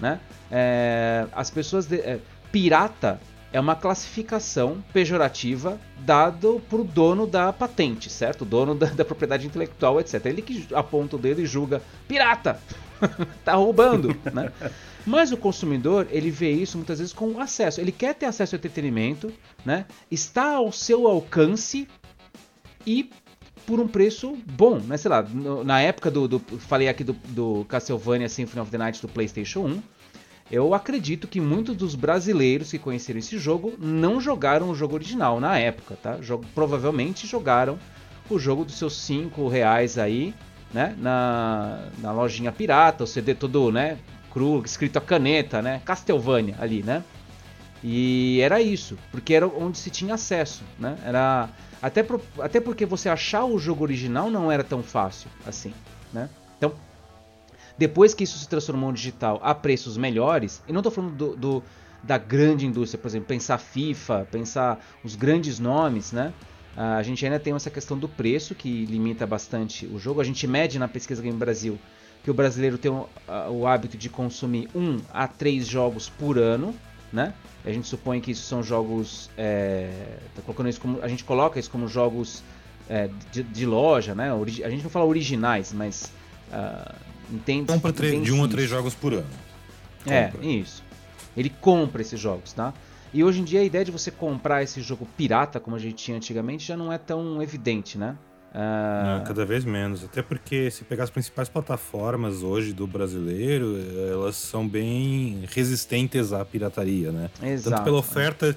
[0.00, 0.20] Né?
[0.50, 1.86] É, as pessoas.
[1.86, 2.18] De, é,
[2.50, 3.20] pirata
[3.52, 8.42] é uma classificação pejorativa dado para o dono da patente, certo?
[8.42, 10.24] O dono da, da, propriedade intelectual, etc.
[10.26, 12.60] Ele que aponta o dedo e julga pirata.
[13.44, 14.52] tá roubando, né?
[15.06, 17.80] Mas o consumidor, ele vê isso muitas vezes com acesso.
[17.80, 19.32] Ele quer ter acesso ao entretenimento,
[19.64, 19.86] né?
[20.10, 21.88] Está ao seu alcance
[22.86, 23.10] e
[23.70, 24.96] por um preço bom, né?
[24.96, 28.76] Sei lá, no, na época do, do, Falei aqui do, do Castlevania Symphony of the
[28.76, 29.82] Night do PlayStation 1.
[30.50, 35.38] eu acredito que muitos dos brasileiros que conheceram esse jogo não jogaram o jogo original
[35.38, 36.20] na época, tá?
[36.20, 37.78] Jog provavelmente jogaram
[38.28, 40.34] o jogo dos seus 5 reais aí,
[40.74, 40.96] né?
[40.98, 43.98] Na, na lojinha pirata, o CD todo, né?
[44.32, 45.80] Cru, escrito a caneta, né?
[45.84, 47.04] Castlevania ali, né?
[47.84, 50.98] E era isso, porque era onde se tinha acesso, né?
[51.04, 51.48] Era
[51.82, 55.72] até, pro, até porque você achar o jogo original não era tão fácil assim,
[56.12, 56.28] né?
[56.58, 56.74] Então,
[57.78, 61.36] depois que isso se transformou em digital a preços melhores, e não estou falando do,
[61.36, 61.64] do,
[62.02, 66.32] da grande indústria, por exemplo, pensar FIFA, pensar os grandes nomes, né?
[66.76, 70.20] A gente ainda tem essa questão do preço que limita bastante o jogo.
[70.20, 71.78] A gente mede na pesquisa Game Brasil
[72.22, 73.08] que o brasileiro tem o,
[73.50, 76.74] o hábito de consumir um a três jogos por ano,
[77.12, 77.34] né?
[77.64, 81.58] A gente supõe que isso são jogos, é, tá colocando isso como, a gente coloca
[81.58, 82.42] isso como jogos
[82.88, 84.30] é, de, de, loja, né?
[84.32, 86.12] A gente não fala originais, mas
[86.52, 86.94] uh,
[87.30, 87.72] entende.
[87.72, 89.26] Compra de um a três jogos por ano.
[90.06, 90.46] É, compra.
[90.46, 90.82] É isso.
[91.36, 92.72] Ele compra esses jogos, tá?
[93.12, 95.96] E hoje em dia a ideia de você comprar esse jogo pirata, como a gente
[95.96, 98.16] tinha antigamente, já não é tão evidente, né?
[98.52, 99.18] Uh...
[99.18, 100.04] Não, cada vez menos.
[100.04, 103.76] Até porque se pegar as principais plataformas hoje do brasileiro,
[104.10, 107.30] elas são bem resistentes à pirataria, né?
[107.42, 107.76] Exato.
[107.76, 108.56] Tanto pela oferta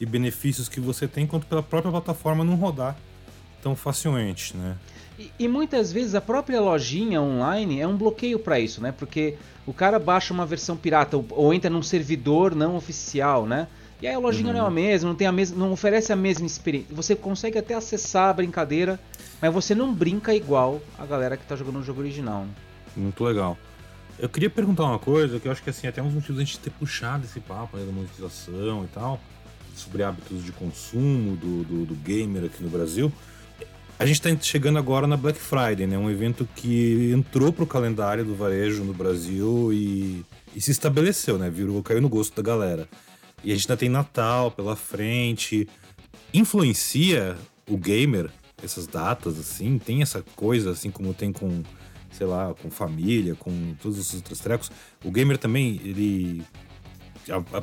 [0.00, 2.96] e benefícios que você tem, quanto pela própria plataforma não rodar
[3.62, 4.76] tão facilmente, né?
[5.18, 8.92] E, e muitas vezes a própria lojinha online é um bloqueio para isso, né?
[8.96, 9.36] Porque
[9.66, 13.66] o cara baixa uma versão pirata ou, ou entra num servidor não oficial, né?
[14.00, 14.58] E aí a lojinha uhum.
[14.58, 16.94] não é a mesma, não tem a mesma, não oferece a mesma experiência.
[16.94, 18.98] Você consegue até acessar a brincadeira,
[19.42, 22.44] mas você não brinca igual a galera que tá jogando o jogo original.
[22.44, 22.50] Né?
[22.96, 23.58] Muito legal.
[24.18, 26.58] Eu queria perguntar uma coisa, que eu acho que assim, até uns motivos a gente
[26.58, 29.20] ter puxado esse papo aí da monetização e tal,
[29.74, 33.12] sobre hábitos de consumo do, do, do gamer aqui no Brasil.
[33.98, 35.98] A gente está chegando agora na Black Friday, né?
[35.98, 40.24] Um evento que entrou pro calendário do varejo no Brasil e,
[40.54, 41.50] e se estabeleceu, né?
[41.50, 42.88] Virou, caiu no gosto da galera.
[43.42, 45.68] E a gente ainda tem Natal pela frente.
[46.32, 47.36] Influencia
[47.68, 48.30] o gamer
[48.62, 49.78] essas datas, assim?
[49.78, 51.62] Tem essa coisa, assim, como tem com,
[52.10, 54.70] sei lá, com família, com todos os outros trecos.
[55.04, 56.42] O gamer também, ele.
[57.30, 57.62] A, a,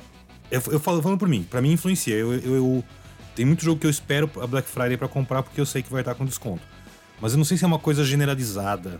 [0.49, 2.15] eu, eu falo falando por mim, para mim influencia.
[2.15, 2.83] Eu, eu, eu,
[3.35, 5.91] tem muito jogo que eu espero a Black Friday para comprar porque eu sei que
[5.91, 6.63] vai estar com desconto.
[7.19, 8.99] Mas eu não sei se é uma coisa generalizada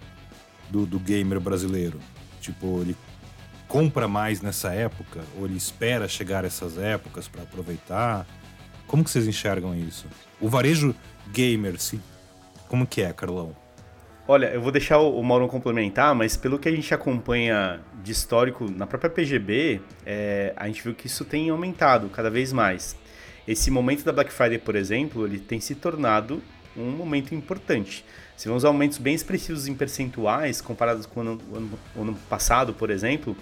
[0.70, 2.00] do, do gamer brasileiro.
[2.42, 2.96] Tipo, ele
[3.68, 5.22] compra mais nessa época?
[5.38, 8.26] Ou ele espera chegar essas épocas para aproveitar?
[8.88, 10.08] Como que vocês enxergam isso?
[10.40, 10.96] O varejo
[11.32, 12.00] gamer, se...
[12.68, 13.56] como que é, Carlão?
[14.28, 18.70] Olha, eu vou deixar o Mauro complementar, mas pelo que a gente acompanha de histórico
[18.72, 22.96] na própria PGB, é, a gente viu que isso tem aumentado cada vez mais.
[23.48, 26.42] Esse momento da Black Friday, por exemplo, ele tem se tornado
[26.76, 28.04] um momento importante.
[28.36, 32.90] Se vemos aumentos bem expressivos em percentuais comparados com o ano, ano, ano passado, por
[32.90, 33.38] exemplo,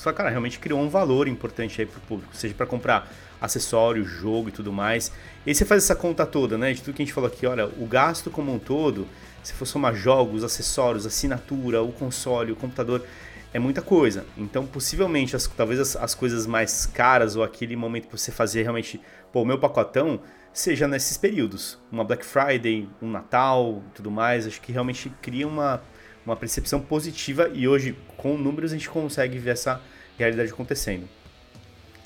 [0.00, 4.48] só, cara, realmente criou um valor importante aí pro público, seja para comprar acessório, jogo
[4.48, 5.12] e tudo mais.
[5.44, 7.46] E aí você faz essa conta toda, né, de tudo que a gente falou aqui,
[7.46, 9.06] olha, o gasto como um todo,
[9.42, 13.04] se for somar jogos, acessórios, assinatura, o console, o computador,
[13.52, 14.24] é muita coisa.
[14.36, 18.62] Então, possivelmente, as, talvez as, as coisas mais caras ou aquele momento para você fazer
[18.62, 19.00] realmente,
[19.32, 20.20] pô, meu pacotão,
[20.52, 21.78] seja nesses períodos.
[21.90, 24.46] Uma Black Friday, um Natal tudo mais.
[24.46, 25.82] Acho que realmente cria uma
[26.30, 29.80] uma percepção positiva e hoje, com números, a gente consegue ver essa
[30.16, 31.08] realidade acontecendo.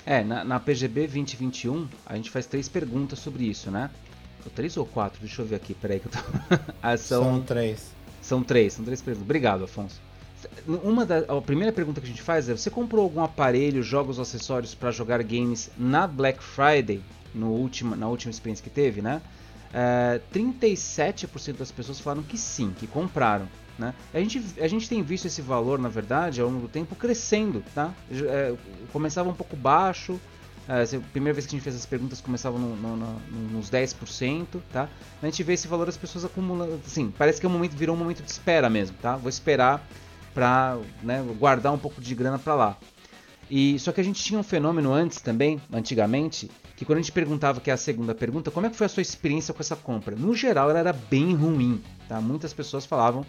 [0.06, 3.90] É, na, na PGB 2021, a gente faz três perguntas sobre isso, né?
[4.54, 5.20] Três ou quatro?
[5.20, 6.18] Deixa eu ver aqui, peraí que eu tô...
[6.82, 7.90] ah, são, são três.
[8.20, 9.24] São três, são três perguntas.
[9.24, 10.00] Obrigado, Afonso.
[10.66, 14.18] Uma da, a primeira pergunta que a gente faz é: você comprou algum aparelho, jogos
[14.18, 17.00] ou acessórios para jogar games na Black Friday,
[17.34, 19.22] no último, na última experiência que teve, né?
[19.72, 23.48] É, 37% das pessoas falaram que sim, que compraram.
[23.78, 23.94] Né?
[24.12, 27.62] A, gente, a gente tem visto esse valor, na verdade, ao longo do tempo crescendo.
[27.74, 27.92] Tá?
[28.10, 28.54] É,
[28.92, 30.20] começava um pouco baixo,
[30.68, 33.20] é, a primeira vez que a gente fez as perguntas começava no, no, no,
[33.52, 34.88] nos 10%, tá?
[35.22, 37.94] A gente vê esse valor das pessoas acumulando, assim, parece que é um momento, virou
[37.94, 39.16] um momento de espera mesmo, tá?
[39.16, 39.86] Vou esperar
[40.32, 42.78] para né, guardar um pouco de grana para lá.
[43.50, 47.12] E só que a gente tinha um fenômeno antes também, antigamente, que quando a gente
[47.12, 49.76] perguntava, que é a segunda pergunta, como é que foi a sua experiência com essa
[49.76, 50.16] compra?
[50.16, 52.22] No geral, ela era bem ruim, tá?
[52.22, 53.24] Muitas pessoas falavam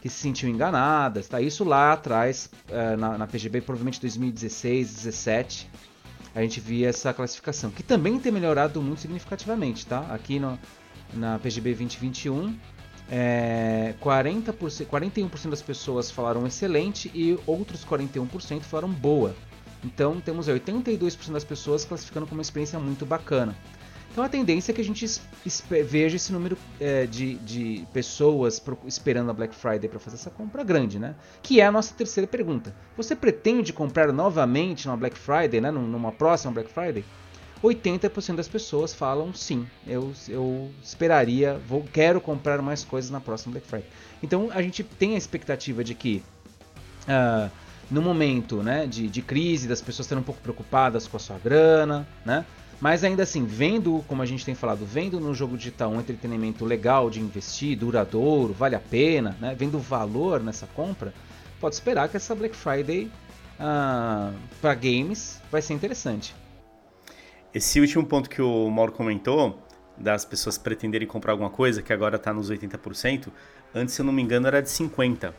[0.00, 1.40] que se sentiam enganadas, tá?
[1.40, 5.70] Isso lá atrás, uh, na, na, PGB, provavelmente 2016, 2017,
[6.34, 10.00] a gente via essa classificação, que também tem melhorado muito significativamente, tá?
[10.10, 10.58] Aqui no,
[11.14, 12.56] na PGB 2021,
[13.10, 19.34] é, 40%, 41% das pessoas falaram excelente e outros 41% falaram boa.
[19.82, 23.56] Então temos 82% das pessoas classificando como uma experiência muito bacana.
[24.18, 25.06] Então a tendência é que a gente
[25.86, 30.64] veja esse número é, de, de pessoas esperando a Black Friday para fazer essa compra
[30.64, 31.14] grande, né?
[31.40, 32.74] Que é a nossa terceira pergunta.
[32.96, 35.70] Você pretende comprar novamente numa Black Friday, né?
[35.70, 37.04] numa próxima Black Friday?
[37.62, 43.52] 80% das pessoas falam sim, eu, eu esperaria, vou, quero comprar mais coisas na próxima
[43.52, 43.88] Black Friday.
[44.20, 46.24] Então a gente tem a expectativa de que
[47.04, 47.48] uh,
[47.88, 51.38] no momento né, de, de crise, das pessoas estando um pouco preocupadas com a sua
[51.38, 52.44] grana, né?
[52.80, 56.64] Mas ainda assim, vendo, como a gente tem falado, vendo no jogo digital um entretenimento
[56.64, 59.54] legal de investir, duradouro, vale a pena, né?
[59.58, 61.12] vendo valor nessa compra,
[61.60, 63.10] pode esperar que essa Black Friday
[63.58, 66.34] ah, para games vai ser interessante.
[67.52, 69.58] Esse último ponto que o Mauro comentou,
[69.96, 73.28] das pessoas pretenderem comprar alguma coisa, que agora está nos 80%,
[73.74, 75.32] antes, se eu não me engano, era de 50%,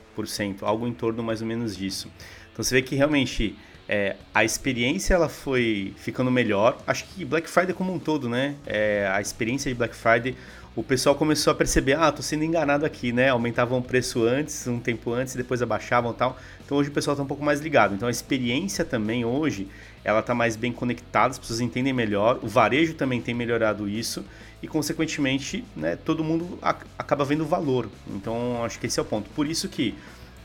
[0.63, 2.11] algo em torno mais ou menos disso.
[2.51, 3.57] Então você vê que realmente
[3.89, 6.77] é, a experiência ela foi ficando melhor.
[6.85, 8.53] Acho que Black Friday como um todo, né?
[8.67, 10.37] É, a experiência de Black Friday,
[10.75, 13.29] o pessoal começou a perceber, ah, tô sendo enganado aqui, né?
[13.29, 16.37] Aumentavam o preço antes, um tempo antes, depois abaixavam tal.
[16.63, 17.95] Então hoje o pessoal tá um pouco mais ligado.
[17.95, 19.67] Então a experiência também hoje,
[20.03, 22.39] ela tá mais bem conectada, as pessoas entendem melhor.
[22.43, 24.23] O varejo também tem melhorado isso
[24.61, 27.89] e consequentemente, né, todo mundo acaba vendo valor.
[28.07, 29.27] Então acho que esse é o ponto.
[29.31, 29.95] Por isso que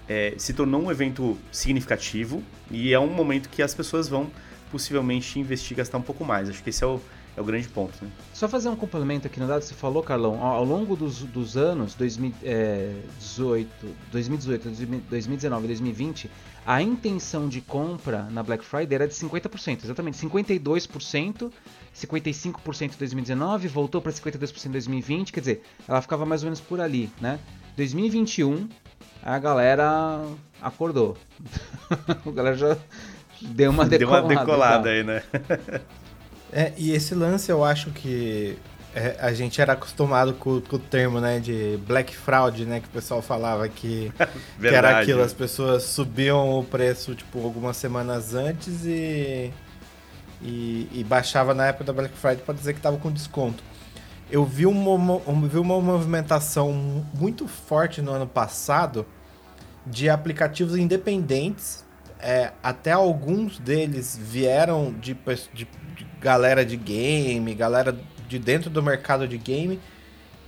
[0.09, 4.31] é, se tornou um evento significativo e é um momento que as pessoas vão
[4.71, 6.49] possivelmente investir, gastar um pouco mais.
[6.49, 7.01] Acho que esse é o,
[7.37, 7.95] é o grande ponto.
[8.05, 8.11] Né?
[8.33, 11.95] Só fazer um complemento aqui no dado, você falou, Carlão, ao longo dos, dos anos
[11.95, 13.71] 2018,
[14.11, 14.69] 2018,
[15.09, 16.31] 2019 e 2020,
[16.67, 21.53] a intenção de compra na Black Friday era de 50%, exatamente 52%,
[21.95, 26.61] 55% em 2019, voltou para 52% em 2020, quer dizer, ela ficava mais ou menos
[26.61, 27.39] por ali, né?
[27.77, 28.69] 2021
[29.23, 30.23] a galera
[30.61, 31.17] acordou.
[32.27, 32.77] a galera já
[33.41, 34.29] deu uma decolada.
[34.29, 35.23] Deu uma decolada aí, né?
[36.53, 38.59] é, e esse lance eu acho que
[38.95, 42.87] é, a gente era acostumado com, com, o termo, né, de black fraud, né, que
[42.87, 44.13] o pessoal falava que,
[44.61, 49.51] que era aquilo, as pessoas subiam o preço, tipo, algumas semanas antes e,
[50.41, 53.65] e, e baixava na época da Black Friday para dizer que tava com desconto
[54.31, 56.72] eu vi uma, vi uma movimentação
[57.14, 59.07] muito forte no ano passado
[59.87, 61.85] de aplicativos independentes.
[62.18, 65.14] É, até alguns deles vieram de,
[65.53, 67.95] de, de, galera de game, galera
[68.27, 69.79] de dentro do mercado de game,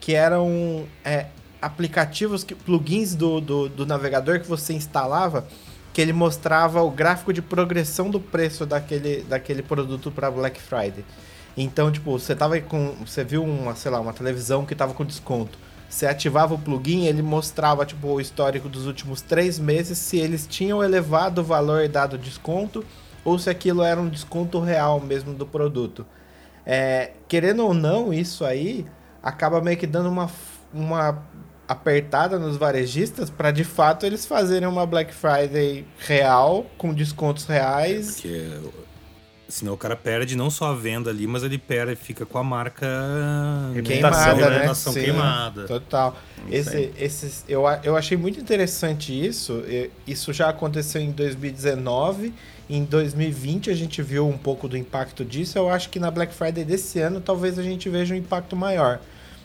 [0.01, 1.27] que eram é,
[1.61, 5.47] aplicativos, que, plugins do, do, do navegador que você instalava,
[5.93, 11.05] que ele mostrava o gráfico de progressão do preço daquele, daquele produto para Black Friday.
[11.57, 12.95] Então, tipo, você tava com.
[13.05, 15.59] Você viu uma, sei lá, uma televisão que tava com desconto.
[15.89, 20.47] Você ativava o plugin, ele mostrava tipo, o histórico dos últimos três meses, se eles
[20.47, 22.85] tinham elevado o valor dado desconto,
[23.25, 26.05] ou se aquilo era um desconto real mesmo do produto.
[26.67, 28.85] É, querendo ou não, isso aí
[29.23, 30.29] acaba meio que dando uma,
[30.75, 31.23] uma
[31.69, 38.09] apertada nos varejistas para de fato eles fazerem uma Black Friday real, com descontos reais.
[38.09, 38.86] É porque
[39.49, 42.43] Senão o cara perde não só a venda ali, mas ele perde, fica com a
[42.43, 42.87] marca
[43.85, 44.75] queimada, né?
[44.75, 45.67] Sim, queimada.
[45.67, 46.17] Total.
[46.51, 49.63] Esse, esse, eu, eu achei muito interessante isso.
[50.07, 52.35] Isso já aconteceu em 2019.
[52.69, 55.57] Em 2020 a gente viu um pouco do impacto disso.
[55.57, 59.01] Eu acho que na Black Friday desse ano talvez a gente veja um impacto maior.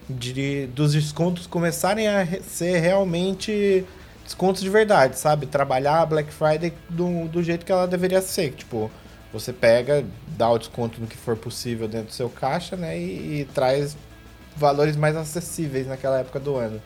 [0.09, 3.85] De, dos descontos começarem a ser realmente
[4.25, 5.45] descontos de verdade, sabe?
[5.45, 8.51] Trabalhar a Black Friday do, do jeito que ela deveria ser.
[8.53, 8.89] Tipo,
[9.32, 10.03] você pega,
[10.38, 12.97] dá o desconto no que for possível dentro do seu caixa, né?
[12.97, 13.95] E, e traz
[14.55, 16.82] valores mais acessíveis naquela época do ano.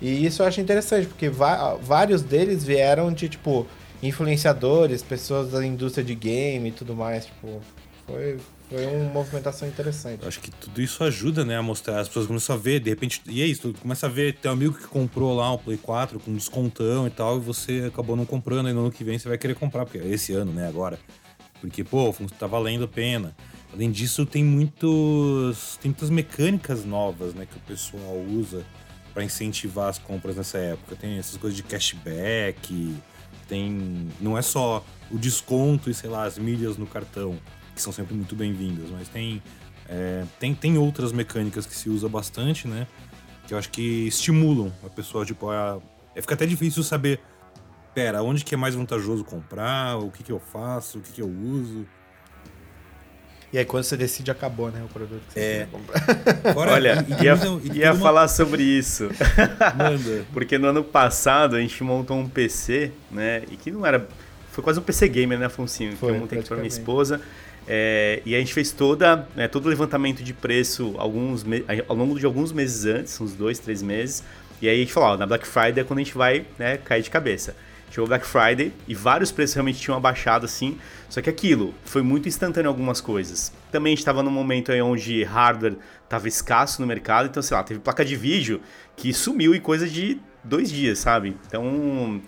[0.00, 3.66] E isso eu acho interessante, porque vários deles vieram de, tipo,
[4.02, 7.24] influenciadores, pessoas da indústria de game e tudo mais.
[7.24, 7.62] Tipo,
[8.06, 8.38] foi,
[8.68, 10.20] foi uma movimentação interessante.
[10.20, 12.00] Eu acho que tudo isso ajuda, né, a mostrar.
[12.00, 14.50] As pessoas começam a ver, de repente, e é isso, tu começa a ver, tem
[14.50, 18.16] um amigo que comprou lá um Play 4 com descontão e tal, e você acabou
[18.16, 20.52] não comprando, e no ano que vem você vai querer comprar, porque é esse ano,
[20.52, 20.98] né, agora.
[21.68, 23.34] Porque, pô, tá valendo a pena.
[23.72, 25.78] Além disso, tem muitos.
[25.80, 28.64] Tem muitas mecânicas novas, né, que o pessoal usa
[29.12, 30.96] para incentivar as compras nessa época.
[30.96, 32.94] Tem essas coisas de cashback,
[33.48, 34.08] tem.
[34.20, 37.38] Não é só o desconto e, sei lá, as milhas no cartão,
[37.74, 39.42] que são sempre muito bem-vindas, mas tem,
[39.88, 40.54] é, tem.
[40.54, 42.86] Tem outras mecânicas que se usa bastante, né?
[43.46, 45.78] Que eu acho que estimulam a pessoa, tipo, a.
[46.14, 47.20] É, fica até difícil saber
[47.96, 51.22] pera, onde que é mais vantajoso comprar, o que que eu faço, o que que
[51.22, 51.86] eu uso.
[53.50, 55.68] E aí quando você decide, acabou, né, o produto que você é.
[55.72, 56.02] comprar.
[56.54, 58.00] Olha, ia, ia uma...
[58.02, 59.08] falar sobre isso.
[59.74, 60.26] Manda.
[60.30, 64.06] Porque no ano passado a gente montou um PC, né, e que não era...
[64.52, 65.78] Foi quase um PC gamer, né, Afonso?
[65.78, 67.22] Que eu montei aqui pra minha esposa.
[67.66, 71.46] É, e a gente fez toda, né, todo o levantamento de preço alguns
[71.88, 74.22] ao longo de alguns meses antes, uns dois, três meses.
[74.60, 76.76] E aí a gente falou, ó, na Black Friday é quando a gente vai né,
[76.76, 77.56] cair de cabeça.
[77.90, 80.78] Chegou Black Friday e vários preços realmente tinham abaixado assim.
[81.08, 83.52] Só que aquilo foi muito instantâneo algumas coisas.
[83.70, 87.80] Também estava num momento aí onde hardware estava escasso no mercado, então sei lá, teve
[87.80, 88.60] placa de vídeo
[88.96, 91.36] que sumiu em coisa de dois dias, sabe?
[91.46, 92.20] Então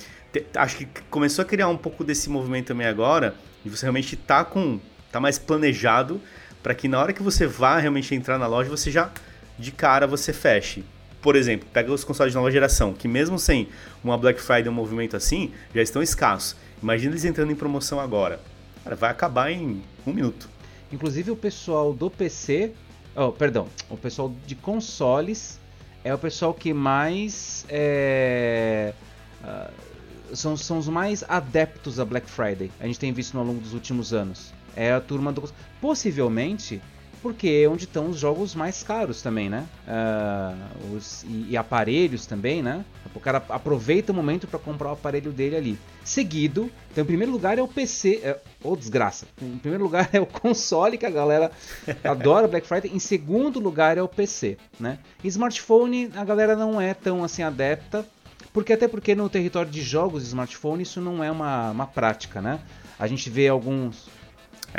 [0.57, 3.35] acho que começou a criar um pouco desse movimento também agora
[3.65, 4.81] e você realmente tá com
[5.11, 6.21] tá mais planejado
[6.63, 9.11] para que na hora que você vá realmente entrar na loja você já
[9.59, 10.85] de cara você feche.
[11.21, 13.69] Por exemplo, pega os consoles de nova geração, que mesmo sem
[14.05, 16.57] uma Black Friday, um movimento assim, já estão escassos.
[16.83, 18.41] Imagina eles entrando em promoção agora.
[18.85, 20.49] Cara, vai acabar em um minuto.
[20.93, 22.73] Inclusive o pessoal do PC,
[23.14, 25.59] oh, perdão, o pessoal de consoles
[26.05, 28.95] é o pessoal que mais é,
[29.43, 32.71] uh, são, são os mais adeptos a Black Friday.
[32.81, 34.53] A gente tem visto ao longo dos últimos anos.
[34.77, 35.51] É a turma do.
[35.81, 36.81] Possivelmente
[37.19, 39.66] porque é onde estão os jogos mais caros também, né?
[39.87, 42.85] Uh, os, e, e, aparelhos também, né?
[43.14, 45.79] O cara aproveita o momento para comprar o aparelho dele ali.
[46.05, 50.21] Seguido, então em primeiro lugar é o PC, é, oh desgraça, em primeiro lugar é
[50.21, 51.51] o console que a galera
[52.03, 54.99] adora Black Friday, em segundo lugar é o PC, né?
[55.23, 58.07] E smartphone a galera não é tão assim adepta,
[58.53, 62.41] porque até porque no território de jogos de smartphone isso não é uma, uma prática,
[62.41, 62.61] né?
[62.99, 64.09] A gente vê alguns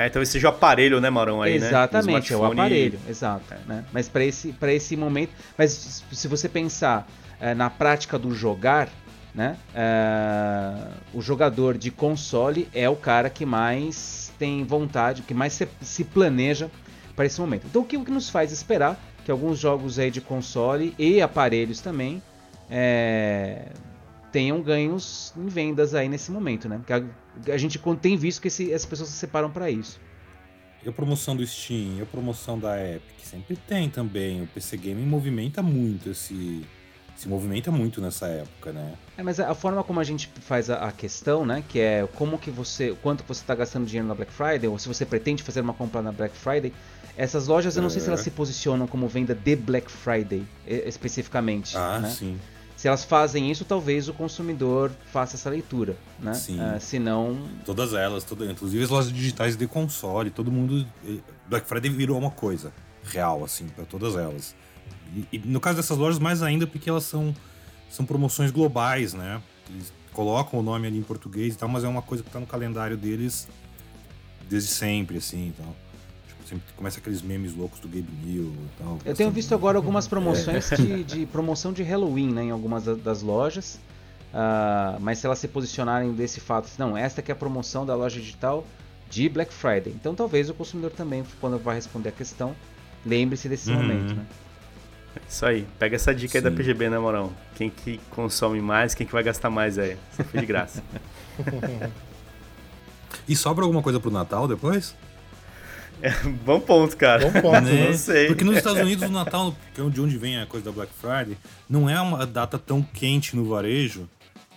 [0.04, 2.38] é, então esse seja o aparelho, né, Marão, aí, Exatamente, né?
[2.38, 3.54] é o aparelho, exato.
[3.54, 3.58] É.
[3.68, 3.86] Né?
[3.92, 5.32] Mas para esse, esse momento...
[5.58, 7.08] Mas se você pensar
[7.40, 8.90] é, na prática do jogar,
[9.34, 9.58] né?
[9.74, 15.68] É, o jogador de console é o cara que mais tem vontade, que mais se,
[15.82, 16.70] se planeja
[17.16, 17.66] para esse momento.
[17.68, 21.22] Então o que, o que nos faz esperar que alguns jogos aí de console e
[21.22, 22.22] aparelhos também
[22.70, 23.68] é,
[24.32, 26.78] tenham ganhos em vendas aí nesse momento, né?
[26.78, 30.00] Porque a, a gente tem visto que esse, as pessoas se separam para isso.
[30.84, 34.42] E a promoção do Steam, e a promoção da Epic, sempre tem também.
[34.42, 36.66] O PC Gaming movimenta muito esse,
[37.20, 38.94] se movimenta muito nessa época, né?
[39.18, 42.38] É, mas a forma como a gente faz a, a questão, né, que é como
[42.38, 45.60] que você, quanto você está gastando dinheiro na Black Friday, ou se você pretende fazer
[45.60, 46.72] uma compra na Black Friday,
[47.18, 47.90] essas lojas eu não é.
[47.90, 48.24] sei se elas é.
[48.24, 51.76] se posicionam como venda de Black Friday especificamente.
[51.76, 52.10] Ah, né?
[52.10, 52.40] sim.
[52.80, 56.34] Se elas fazem isso, talvez o consumidor faça essa leitura, né?
[56.34, 56.62] Sim.
[56.62, 57.38] Uh, se não...
[57.66, 60.88] Todas elas, todas, inclusive as lojas digitais de console, todo mundo...
[61.06, 62.72] Eh, Black Friday virou uma coisa
[63.04, 64.56] real, assim, para todas elas.
[65.14, 67.36] E, e, no caso dessas lojas, mais ainda porque elas são,
[67.90, 69.42] são promoções globais, né?
[69.70, 72.40] Eles colocam o nome ali em português e tal, mas é uma coisa que tá
[72.40, 73.50] no calendário deles
[74.50, 75.76] desde sempre, assim, então
[76.50, 79.00] sempre começa aqueles memes loucos do Gabe New e tal.
[79.06, 80.76] Eu tenho visto agora algumas promoções é.
[80.76, 83.80] de, de, promoção de Halloween, né, em algumas das lojas.
[84.32, 87.96] Uh, mas se elas se posicionarem desse fato, não, esta que é a promoção da
[87.96, 88.66] loja digital
[89.10, 89.94] de Black Friday.
[89.94, 92.56] Então talvez o consumidor também, quando vai responder a questão,
[93.06, 93.78] lembre-se desse uhum.
[93.78, 94.26] momento, né?
[95.28, 96.38] Isso aí, pega essa dica Sim.
[96.38, 97.32] aí da PGB, né, Morão?
[97.56, 99.98] Quem que consome mais, quem que vai gastar mais aí?
[100.12, 100.84] Isso foi de graça.
[103.28, 104.96] e sobra alguma coisa pro Natal depois?
[106.02, 106.12] É,
[106.46, 107.30] bom ponto, cara.
[107.30, 107.88] Bom ponto, né?
[107.88, 108.28] Não sei.
[108.28, 110.92] Porque nos Estados Unidos o Natal, que é de onde vem a coisa da Black
[110.94, 111.38] Friday,
[111.70, 114.08] não é uma data tão quente no varejo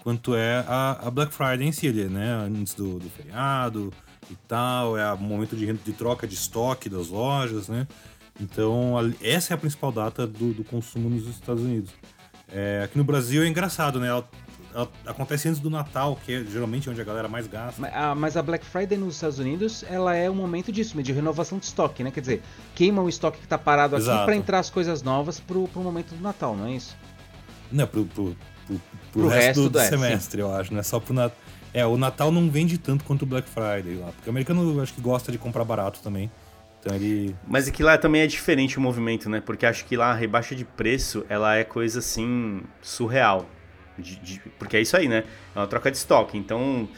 [0.02, 2.46] quanto é a, a Black Friday em si, né?
[2.46, 3.92] Antes do, do, feriado
[4.30, 7.86] e tal, é o momento de, de troca de estoque das lojas, né?
[8.40, 11.90] Então, essa é a principal data do, do consumo nos Estados Unidos.
[12.48, 14.08] É, aqui no Brasil é engraçado, né?
[14.08, 14.28] Ela
[15.06, 17.80] acontece antes do Natal, que é geralmente onde a galera mais gasta.
[17.80, 21.12] Mas a, mas a Black Friday nos Estados Unidos, ela é um momento disso, de
[21.12, 22.10] renovação de estoque, né?
[22.10, 22.42] Quer dizer,
[22.74, 26.14] queima o estoque que está parado aqui para entrar as coisas novas pro, pro momento
[26.14, 26.96] do Natal, não é isso?
[27.70, 28.80] Não, pro, pro, pro, pro,
[29.12, 30.48] pro resto, resto, do, do é, semestre, sim.
[30.48, 31.36] eu acho, não é só pro Natal.
[31.74, 34.82] É, o Natal não vende tanto quanto o Black Friday lá, porque o americano eu
[34.82, 36.30] acho que gosta de comprar barato também.
[36.80, 37.34] Então ele...
[37.46, 39.40] Mas é que lá também é diferente o movimento, né?
[39.40, 43.46] Porque acho que lá a rebaixa de preço, ela é coisa assim surreal.
[43.98, 45.24] De, de, porque é isso aí, né?
[45.54, 46.36] É uma troca de estoque.
[46.36, 46.88] Então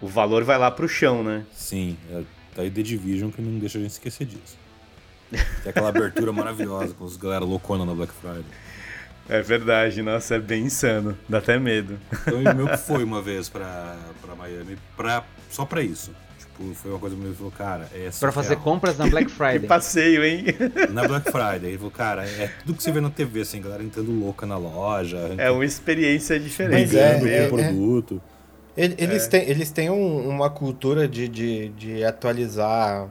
[0.00, 1.44] o valor vai lá pro chão, né?
[1.52, 2.22] Sim, é,
[2.54, 4.58] tá aí The Division que não deixa a gente esquecer disso.
[5.30, 8.44] Tem aquela abertura maravilhosa com os galera loucona na Black Friday.
[9.28, 11.16] É verdade, nossa, é bem insano.
[11.28, 12.00] Dá até medo.
[12.12, 16.10] Então, o meu foi uma vez pra, pra Miami pra, só pra isso.
[16.60, 19.60] Tipo, foi uma coisa que ele falou, cara, é Pra fazer compras na Black Friday.
[19.60, 20.44] que passeio, hein?
[20.92, 21.70] Na Black Friday.
[21.70, 24.58] Ele falou, cara, é tudo que você vê na TV, assim, galera entrando louca na
[24.58, 25.34] loja.
[25.38, 26.96] É uma experiência diferente.
[26.98, 28.20] é, é, com é, produto.
[28.76, 29.28] Eles, é.
[29.28, 33.08] têm, eles têm um, uma cultura de, de, de atualizar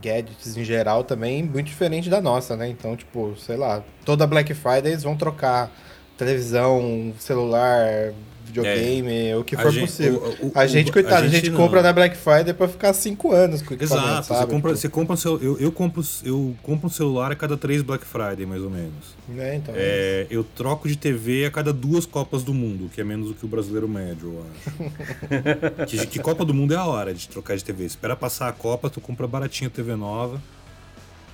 [0.00, 2.68] gadgets em geral também muito diferente da nossa, né?
[2.68, 5.70] Então, tipo, sei lá, toda Black Friday eles vão trocar
[6.16, 8.12] televisão, celular,
[8.52, 10.36] videogame, o que A for gente- possível.
[10.42, 11.56] o- o- a gente, o- coitado, a gente, não.
[11.56, 14.40] compra na Black Friday pra ficar 5 anos com o Exato, sabe?
[14.40, 17.56] você compra, você compra um cel- eu, eu, compro, eu compro um celular a cada
[17.56, 19.16] três Black Friday, mais ou menos.
[19.28, 23.04] né, então, É, eu troco de TV a cada duas Copas do Mundo, que é
[23.04, 25.86] menos do que o brasileiro médio, eu acho.
[25.86, 27.84] que, que Copa do Mundo é a hora de trocar de TV.
[27.84, 30.40] Espera passar a Copa, tu compra baratinho TV nova.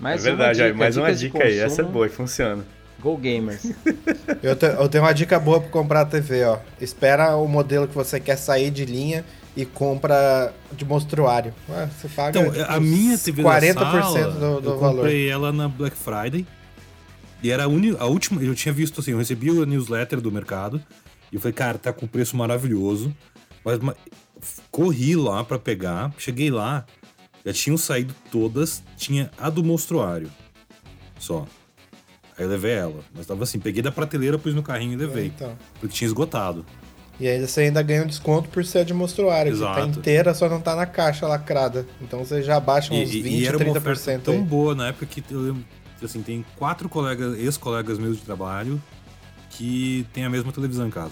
[0.01, 1.59] Mais é verdade, dica, mais uma dicas de dica aí.
[1.59, 2.65] Essa é boa e funciona.
[3.01, 3.63] Go Gamers.
[4.43, 6.59] Eu, te- eu tenho uma dica boa pra comprar a TV, ó.
[6.81, 9.25] Espera o modelo que você quer sair de linha
[9.57, 11.53] e compra de monstruário.
[11.69, 14.97] Ué, você paga Então, a minha TV 40% da sala, do, do eu valor.
[14.97, 16.47] comprei ela na Black Friday.
[17.43, 20.31] E era a, uni, a última, eu tinha visto assim, eu recebi a newsletter do
[20.31, 20.83] mercado.
[21.31, 23.15] E eu falei, cara, tá com preço maravilhoso.
[23.65, 23.97] Mas, mas
[24.71, 26.85] corri lá pra pegar, cheguei lá,
[27.45, 30.31] já tinham saído todas, tinha a do monstruário.
[31.19, 31.47] Só.
[32.39, 33.01] Aí eu levei ela.
[33.15, 35.27] Mas tava assim, peguei da prateleira, pus no carrinho e levei.
[35.27, 35.57] Então.
[35.81, 36.65] Porque tinha esgotado.
[37.21, 39.99] E aí você ainda ganha um desconto por ser de monstruário, que tá Exato.
[39.99, 41.85] inteira, só não tá na caixa lacrada.
[42.01, 44.41] Então você já baixa uns E, 20, e era uma oferta 30% tão aí.
[44.41, 45.65] boa na época que eu lembro,
[46.01, 48.81] assim, tem quatro colegas, ex-colegas meus de trabalho
[49.51, 51.11] que tem a mesma televisão em casa.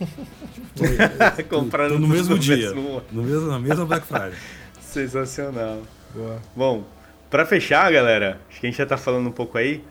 [1.48, 2.56] Comprando Tô no mesmo dia.
[2.56, 4.32] mesmo- No mesmo, na mesma Black Friday.
[4.80, 5.82] Sensacional.
[6.14, 6.38] Boa.
[6.56, 6.84] Bom,
[7.30, 9.82] pra fechar, galera, acho que a gente já tá falando um pouco aí.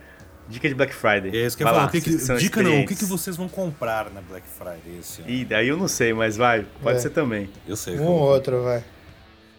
[0.52, 1.32] Dica de Black Friday.
[1.36, 1.84] É isso que eu ia falar.
[1.84, 5.00] lá, O que que- dica não, o que, que vocês vão comprar na Black Friday
[5.00, 5.30] esse ano?
[5.32, 7.00] Ih, daí eu não sei, mas vai, pode É.
[7.02, 7.50] ser também.
[7.68, 7.98] Eu sei.
[7.98, 8.84] Um ou vou- outro, vai.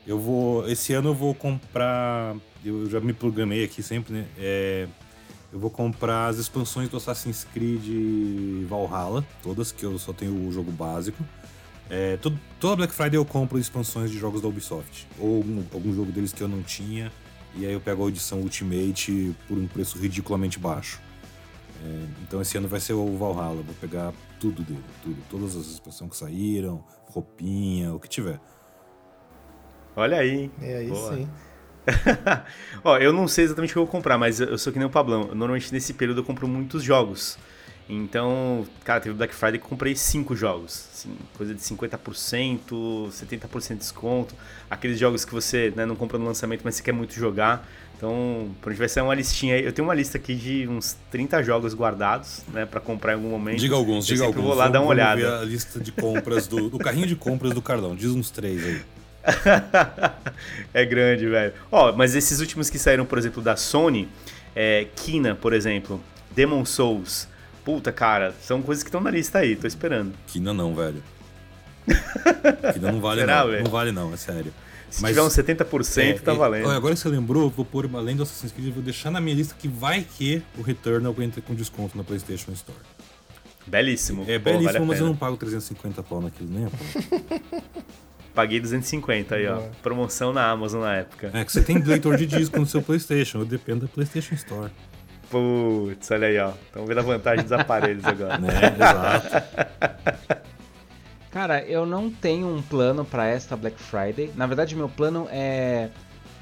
[0.06, 0.68] Eu vou.
[0.68, 2.34] Esse ano eu vou comprar.
[2.64, 4.24] Eu já me programei aqui sempre, né?
[4.38, 4.86] É,
[5.52, 10.52] eu vou comprar as expansões do Assassin's Creed Valhalla, todas, que eu só tenho o
[10.52, 11.24] jogo básico.
[11.90, 15.06] É, todo- toda Black Friday eu compro expansões de jogos da Ubisoft.
[15.18, 17.12] Ou algum, algum jogo deles que eu não tinha.
[17.54, 21.00] E aí eu pego a edição Ultimate por um preço ridiculamente baixo.
[21.84, 23.62] É, então esse ano vai ser o Valhalla.
[23.62, 25.16] Vou pegar tudo dele, tudo.
[25.30, 28.40] Todas as expansões que saíram, roupinha, o que tiver.
[29.94, 30.30] Olha aí.
[30.30, 30.50] hein?
[30.60, 31.14] E aí Boa.
[31.14, 31.28] sim.
[32.84, 34.78] Ó, eu não sei exatamente o que eu vou comprar, mas eu eu sou que
[34.78, 35.26] nem o Pablão.
[35.26, 37.38] Normalmente nesse período eu compro muitos jogos.
[37.94, 40.86] Então, cara, teve Black Friday que comprei cinco jogos.
[40.94, 44.34] Assim, coisa de 50%, 70% de desconto.
[44.70, 47.68] Aqueles jogos que você né, não compra no lançamento, mas você quer muito jogar.
[47.96, 49.64] Então, por onde vai ser uma listinha aí.
[49.64, 53.28] Eu tenho uma lista aqui de uns 30 jogos guardados, né, pra comprar em algum
[53.28, 53.58] momento.
[53.60, 54.42] Diga alguns, Eu diga alguns.
[54.42, 55.38] vou lá dar uma Vamos- vamos olhada.
[55.38, 57.94] ver a lista de compras do, do carrinho de compras do Carlão.
[57.94, 58.82] Diz uns três aí.
[60.74, 61.52] é grande, velho.
[61.70, 64.08] Ó, mas esses últimos que saíram, por exemplo, da Sony,
[64.56, 66.00] é, Kina, por exemplo,
[66.34, 67.28] Demon Souls.
[67.64, 70.12] Puta, cara, são coisas que estão na lista aí, tô esperando.
[70.26, 71.02] Kina não, velho.
[72.74, 73.50] Kina não vale Será, não.
[73.50, 73.64] velho?
[73.64, 74.52] Não vale não, é sério.
[74.90, 76.66] Se Mas- tiver uns 70%, tá É, é, valendo.
[76.68, 79.10] olha, agora que você lembrou, eu vou pôr, além do Assassin's Creed, eu vou deixar
[79.10, 82.78] na minha lista que vai que o Returnal entra com desconto na PlayStation Store.
[83.66, 84.24] Belíssimo.
[84.28, 87.42] É Pô, belíssimo, vale a mas eu não pago 350 pau naquilo, nem a pau.
[88.34, 89.60] Paguei 250 aí, ó.
[89.82, 91.30] Promoção na Amazon na época.
[91.34, 94.70] É que você tem leitor de disco no seu PlayStation, eu dependo da PlayStation Store.
[95.32, 96.50] Putz, olha aí, ó.
[96.50, 98.36] Estão vendo a vantagem dos aparelhos agora.
[98.42, 98.48] Né?
[98.74, 99.28] Exato.
[101.30, 104.30] Cara, eu não tenho um plano pra esta Black Friday.
[104.36, 105.88] Na verdade, meu plano é,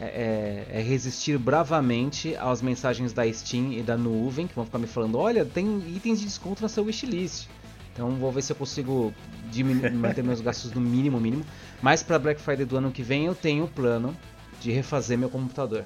[0.01, 4.89] é, é resistir bravamente às mensagens da Steam e da nuvem, que vão ficar me
[4.89, 7.47] falando: olha, tem itens de desconto na sua wishlist.
[7.93, 9.15] Então vou ver se eu consigo
[9.95, 11.45] manter meus gastos no mínimo mínimo.
[11.81, 14.17] Mas pra Black Friday do ano que vem eu tenho o plano
[14.61, 15.85] de refazer meu computador.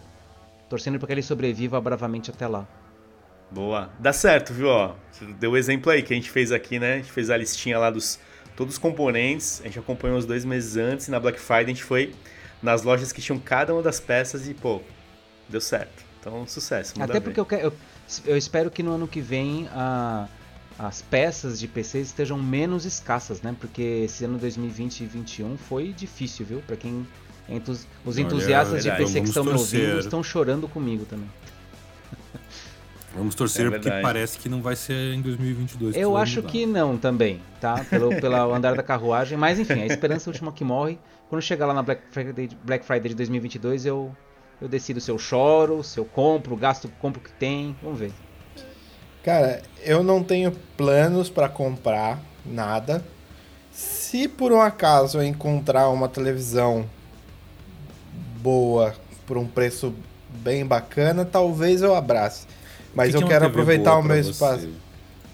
[0.70, 2.66] Torcendo para que ele sobreviva bravamente até lá.
[3.54, 3.90] Boa.
[4.00, 4.66] Dá certo, viu?
[4.68, 6.94] Ó, você deu o exemplo aí que a gente fez aqui, né?
[6.94, 8.18] A gente fez a listinha lá dos
[8.56, 9.60] todos os componentes.
[9.60, 12.12] A gente acompanhou os dois meses antes e na Black Friday a gente foi
[12.62, 14.80] nas lojas que tinham cada uma das peças e, pô,
[15.48, 16.02] deu certo.
[16.20, 16.94] Então, sucesso.
[17.00, 17.72] Até porque eu, quero, eu,
[18.26, 20.26] eu espero que no ano que vem a-
[20.78, 23.54] as peças de PC estejam menos escassas, né?
[23.60, 26.60] Porque esse ano 2020 e 2021 foi difícil, viu?
[26.66, 27.06] Pra quem.
[27.48, 29.04] entus- os Olha, entusiastas de verdade.
[29.12, 31.28] PC que estão me ouvindo estão chorando comigo também.
[33.16, 35.94] Vamos torcer É porque parece que não vai ser em 2022.
[35.94, 36.48] que Eu vai acho mudar.
[36.50, 37.84] que não também, tá?
[37.88, 39.38] Pelo, pelo andar da carruagem.
[39.38, 40.98] Mas enfim, a esperança é a última que morre.
[41.28, 44.14] Quando chegar lá na Black Friday, Black Friday de 2022, eu,
[44.60, 47.76] eu decido se eu choro, se eu compro, gasto, compro o que tem.
[47.82, 48.12] Vamos ver.
[49.22, 53.02] Cara, eu não tenho planos pra comprar nada.
[53.72, 56.84] Se por um acaso eu encontrar uma televisão
[58.40, 58.94] boa
[59.26, 59.94] por um preço
[60.28, 62.46] bem bacana, talvez eu abrace.
[62.94, 64.30] Mas O que eu que é uma quero TV aproveitar o meu você?
[64.30, 64.68] espaço.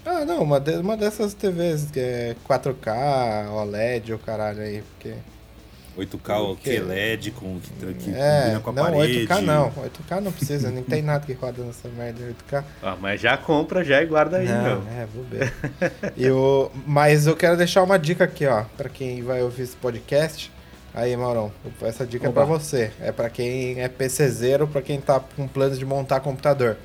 [0.05, 5.13] Ah, não, uma, de- uma dessas TVs que é 4K, OLED ou caralho aí, porque
[5.97, 9.27] 8K que LED com que, que é, combina com a não, parede.
[9.27, 9.71] 8K não.
[9.71, 12.63] 8K não precisa, não tem nada que roda nessa merda 8K.
[12.81, 14.83] Ah, mas já compra já e guarda aí, não, meu.
[14.97, 15.53] É, vou ver.
[16.17, 20.51] eu, mas eu quero deixar uma dica aqui, ó, para quem vai ouvir esse podcast.
[20.93, 21.51] Aí, Maurão,
[21.83, 22.41] essa dica Oba.
[22.41, 22.91] é para você.
[22.99, 26.75] É para quem é PCzeiro, para quem tá com planos de montar computador.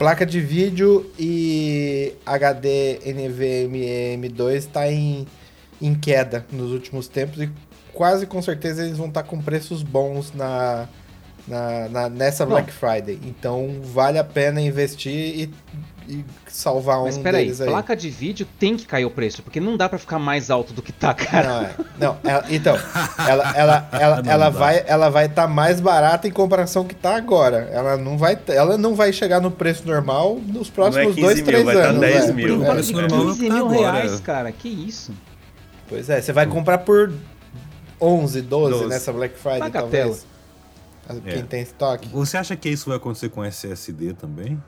[0.00, 5.26] Placa de vídeo e HD NVMe M2 está em,
[5.78, 7.50] em queda nos últimos tempos e
[7.92, 10.88] quase com certeza eles vão estar tá com preços bons na,
[11.46, 12.52] na, na nessa Não.
[12.52, 13.20] Black Friday.
[13.26, 15.50] Então vale a pena investir e,
[16.10, 17.68] e salvar Mas um peraí, deles aí.
[17.68, 20.72] placa de vídeo tem que cair o preço, porque não dá para ficar mais alto
[20.72, 21.74] do que tá, cara.
[21.98, 22.20] Não, é.
[22.22, 22.76] não ela, então,
[23.26, 27.16] ela, ela, ela, ela vai ela vai estar tá mais barata em comparação que tá
[27.16, 27.68] agora.
[27.72, 31.72] Ela não vai ela não vai chegar no preço normal nos próximos 2, 3 é
[31.84, 32.00] anos.
[32.00, 32.32] Vai 10 é.
[32.32, 32.64] mil.
[32.64, 32.70] É.
[32.72, 34.50] preço normal 15 mil reais, cara.
[34.50, 35.12] Que isso?
[35.88, 37.12] Pois é, você vai comprar por
[38.00, 38.88] 11, 12, 12.
[38.88, 39.90] nessa Black Friday, Bagatela.
[39.90, 40.30] talvez.
[41.24, 41.42] Quem é.
[41.42, 42.08] tem estoque.
[42.10, 44.62] Você acha que isso vai acontecer com SSD também?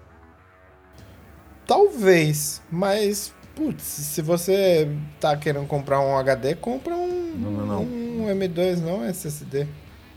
[1.67, 4.89] Talvez, mas putz, se você
[5.21, 7.83] tá querendo comprar um HD, compra um, não, não, não.
[7.83, 9.67] um M2, não SSD.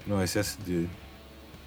[0.07, 0.87] Não, SSD.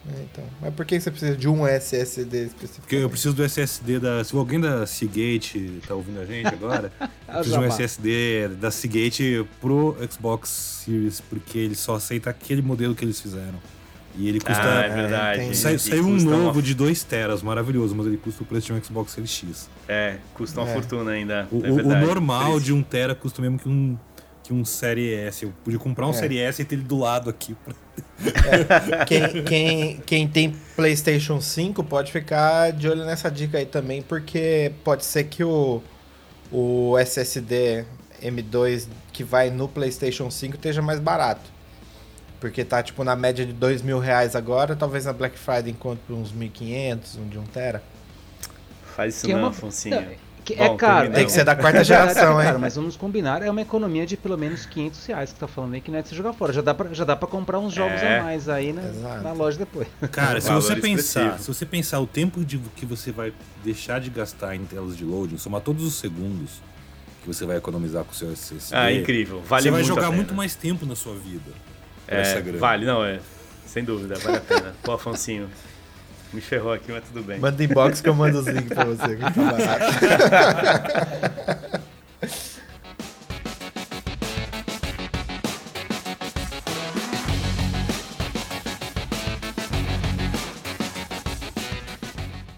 [0.06, 0.44] É, então.
[0.60, 2.80] Mas por que você precisa de um SSD específico?
[2.82, 4.24] Porque eu preciso do SSD da.
[4.24, 8.70] Se alguém da Seagate tá ouvindo a gente agora, eu preciso de um SSD da
[8.70, 13.60] Seagate pro Xbox Series, porque ele só aceita aquele modelo que eles fizeram.
[14.18, 14.62] E ele custa.
[14.62, 15.56] Ah, é verdade.
[15.56, 16.62] Sai, saiu um novo uma...
[16.62, 19.70] de 2 teras, maravilhoso, mas ele custa o preço de um Xbox Series X.
[19.86, 20.74] É, custa uma é.
[20.74, 21.46] fortuna ainda.
[21.52, 23.96] O, é o, o normal de 1 um tera custa mesmo que um,
[24.42, 25.44] que um Série S.
[25.44, 26.14] Eu podia comprar um é.
[26.14, 27.54] Série S e ter ele do lado aqui.
[28.20, 29.04] É.
[29.06, 34.72] Quem, quem, quem tem PlayStation 5 pode ficar de olho nessa dica aí também, porque
[34.82, 35.80] pode ser que o,
[36.50, 37.84] o SSD
[38.20, 41.57] M2 que vai no PlayStation 5 esteja mais barato.
[42.40, 46.12] Porque tá tipo na média de dois mil reais agora, talvez na Black Friday encontre
[46.12, 47.82] uns 1.500, um de 1 tera.
[48.94, 49.50] Faz isso que não, é uma...
[49.50, 50.16] Afonsinho.
[50.44, 51.12] Que é caro.
[51.12, 52.46] Tem que ser da quarta geração, hein?
[52.46, 55.74] Cara, mas vamos combinar, é uma economia de pelo menos 500 reais que tá falando
[55.74, 56.54] aí que não é de se jogar fora.
[56.54, 58.18] Já dá pra, já dá pra comprar uns jogos é.
[58.18, 58.90] a mais aí né,
[59.22, 59.86] na loja depois.
[60.10, 63.30] Cara, se você pensar, se você pensar o tempo de que você vai
[63.62, 66.62] deixar de gastar em telas de loading, somar todos os segundos
[67.20, 68.74] que você vai economizar com o seu SSD.
[68.74, 69.42] Ah, incrível.
[69.42, 71.52] Vale Você vai jogar muito mais tempo na sua vida.
[72.08, 73.20] É, vale, não, é.
[73.66, 74.74] Sem dúvida, vale a pena.
[74.82, 75.48] Pô, Afonsinho,
[76.32, 77.38] me ferrou aqui, mas tudo bem.
[77.38, 79.84] Manda inbox que eu mando os links pra você, que tá barato.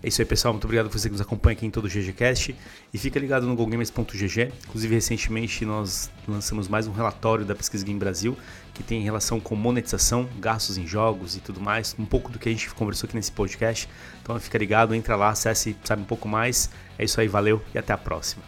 [0.02, 0.54] É isso aí, pessoal.
[0.54, 2.56] Muito obrigado por você que nos acompanha aqui em todo o GGCast.
[2.92, 4.52] E fica ligado no GoGamers.gg.
[4.66, 8.36] Inclusive, recentemente nós lançamos mais um relatório da Pesquisa Game Brasil,
[8.72, 11.94] que tem relação com monetização, gastos em jogos e tudo mais.
[11.98, 13.88] Um pouco do que a gente conversou aqui nesse podcast.
[14.22, 16.70] Então fica ligado, entra lá, acesse, sabe um pouco mais.
[16.98, 18.42] É isso aí, valeu e até a próxima.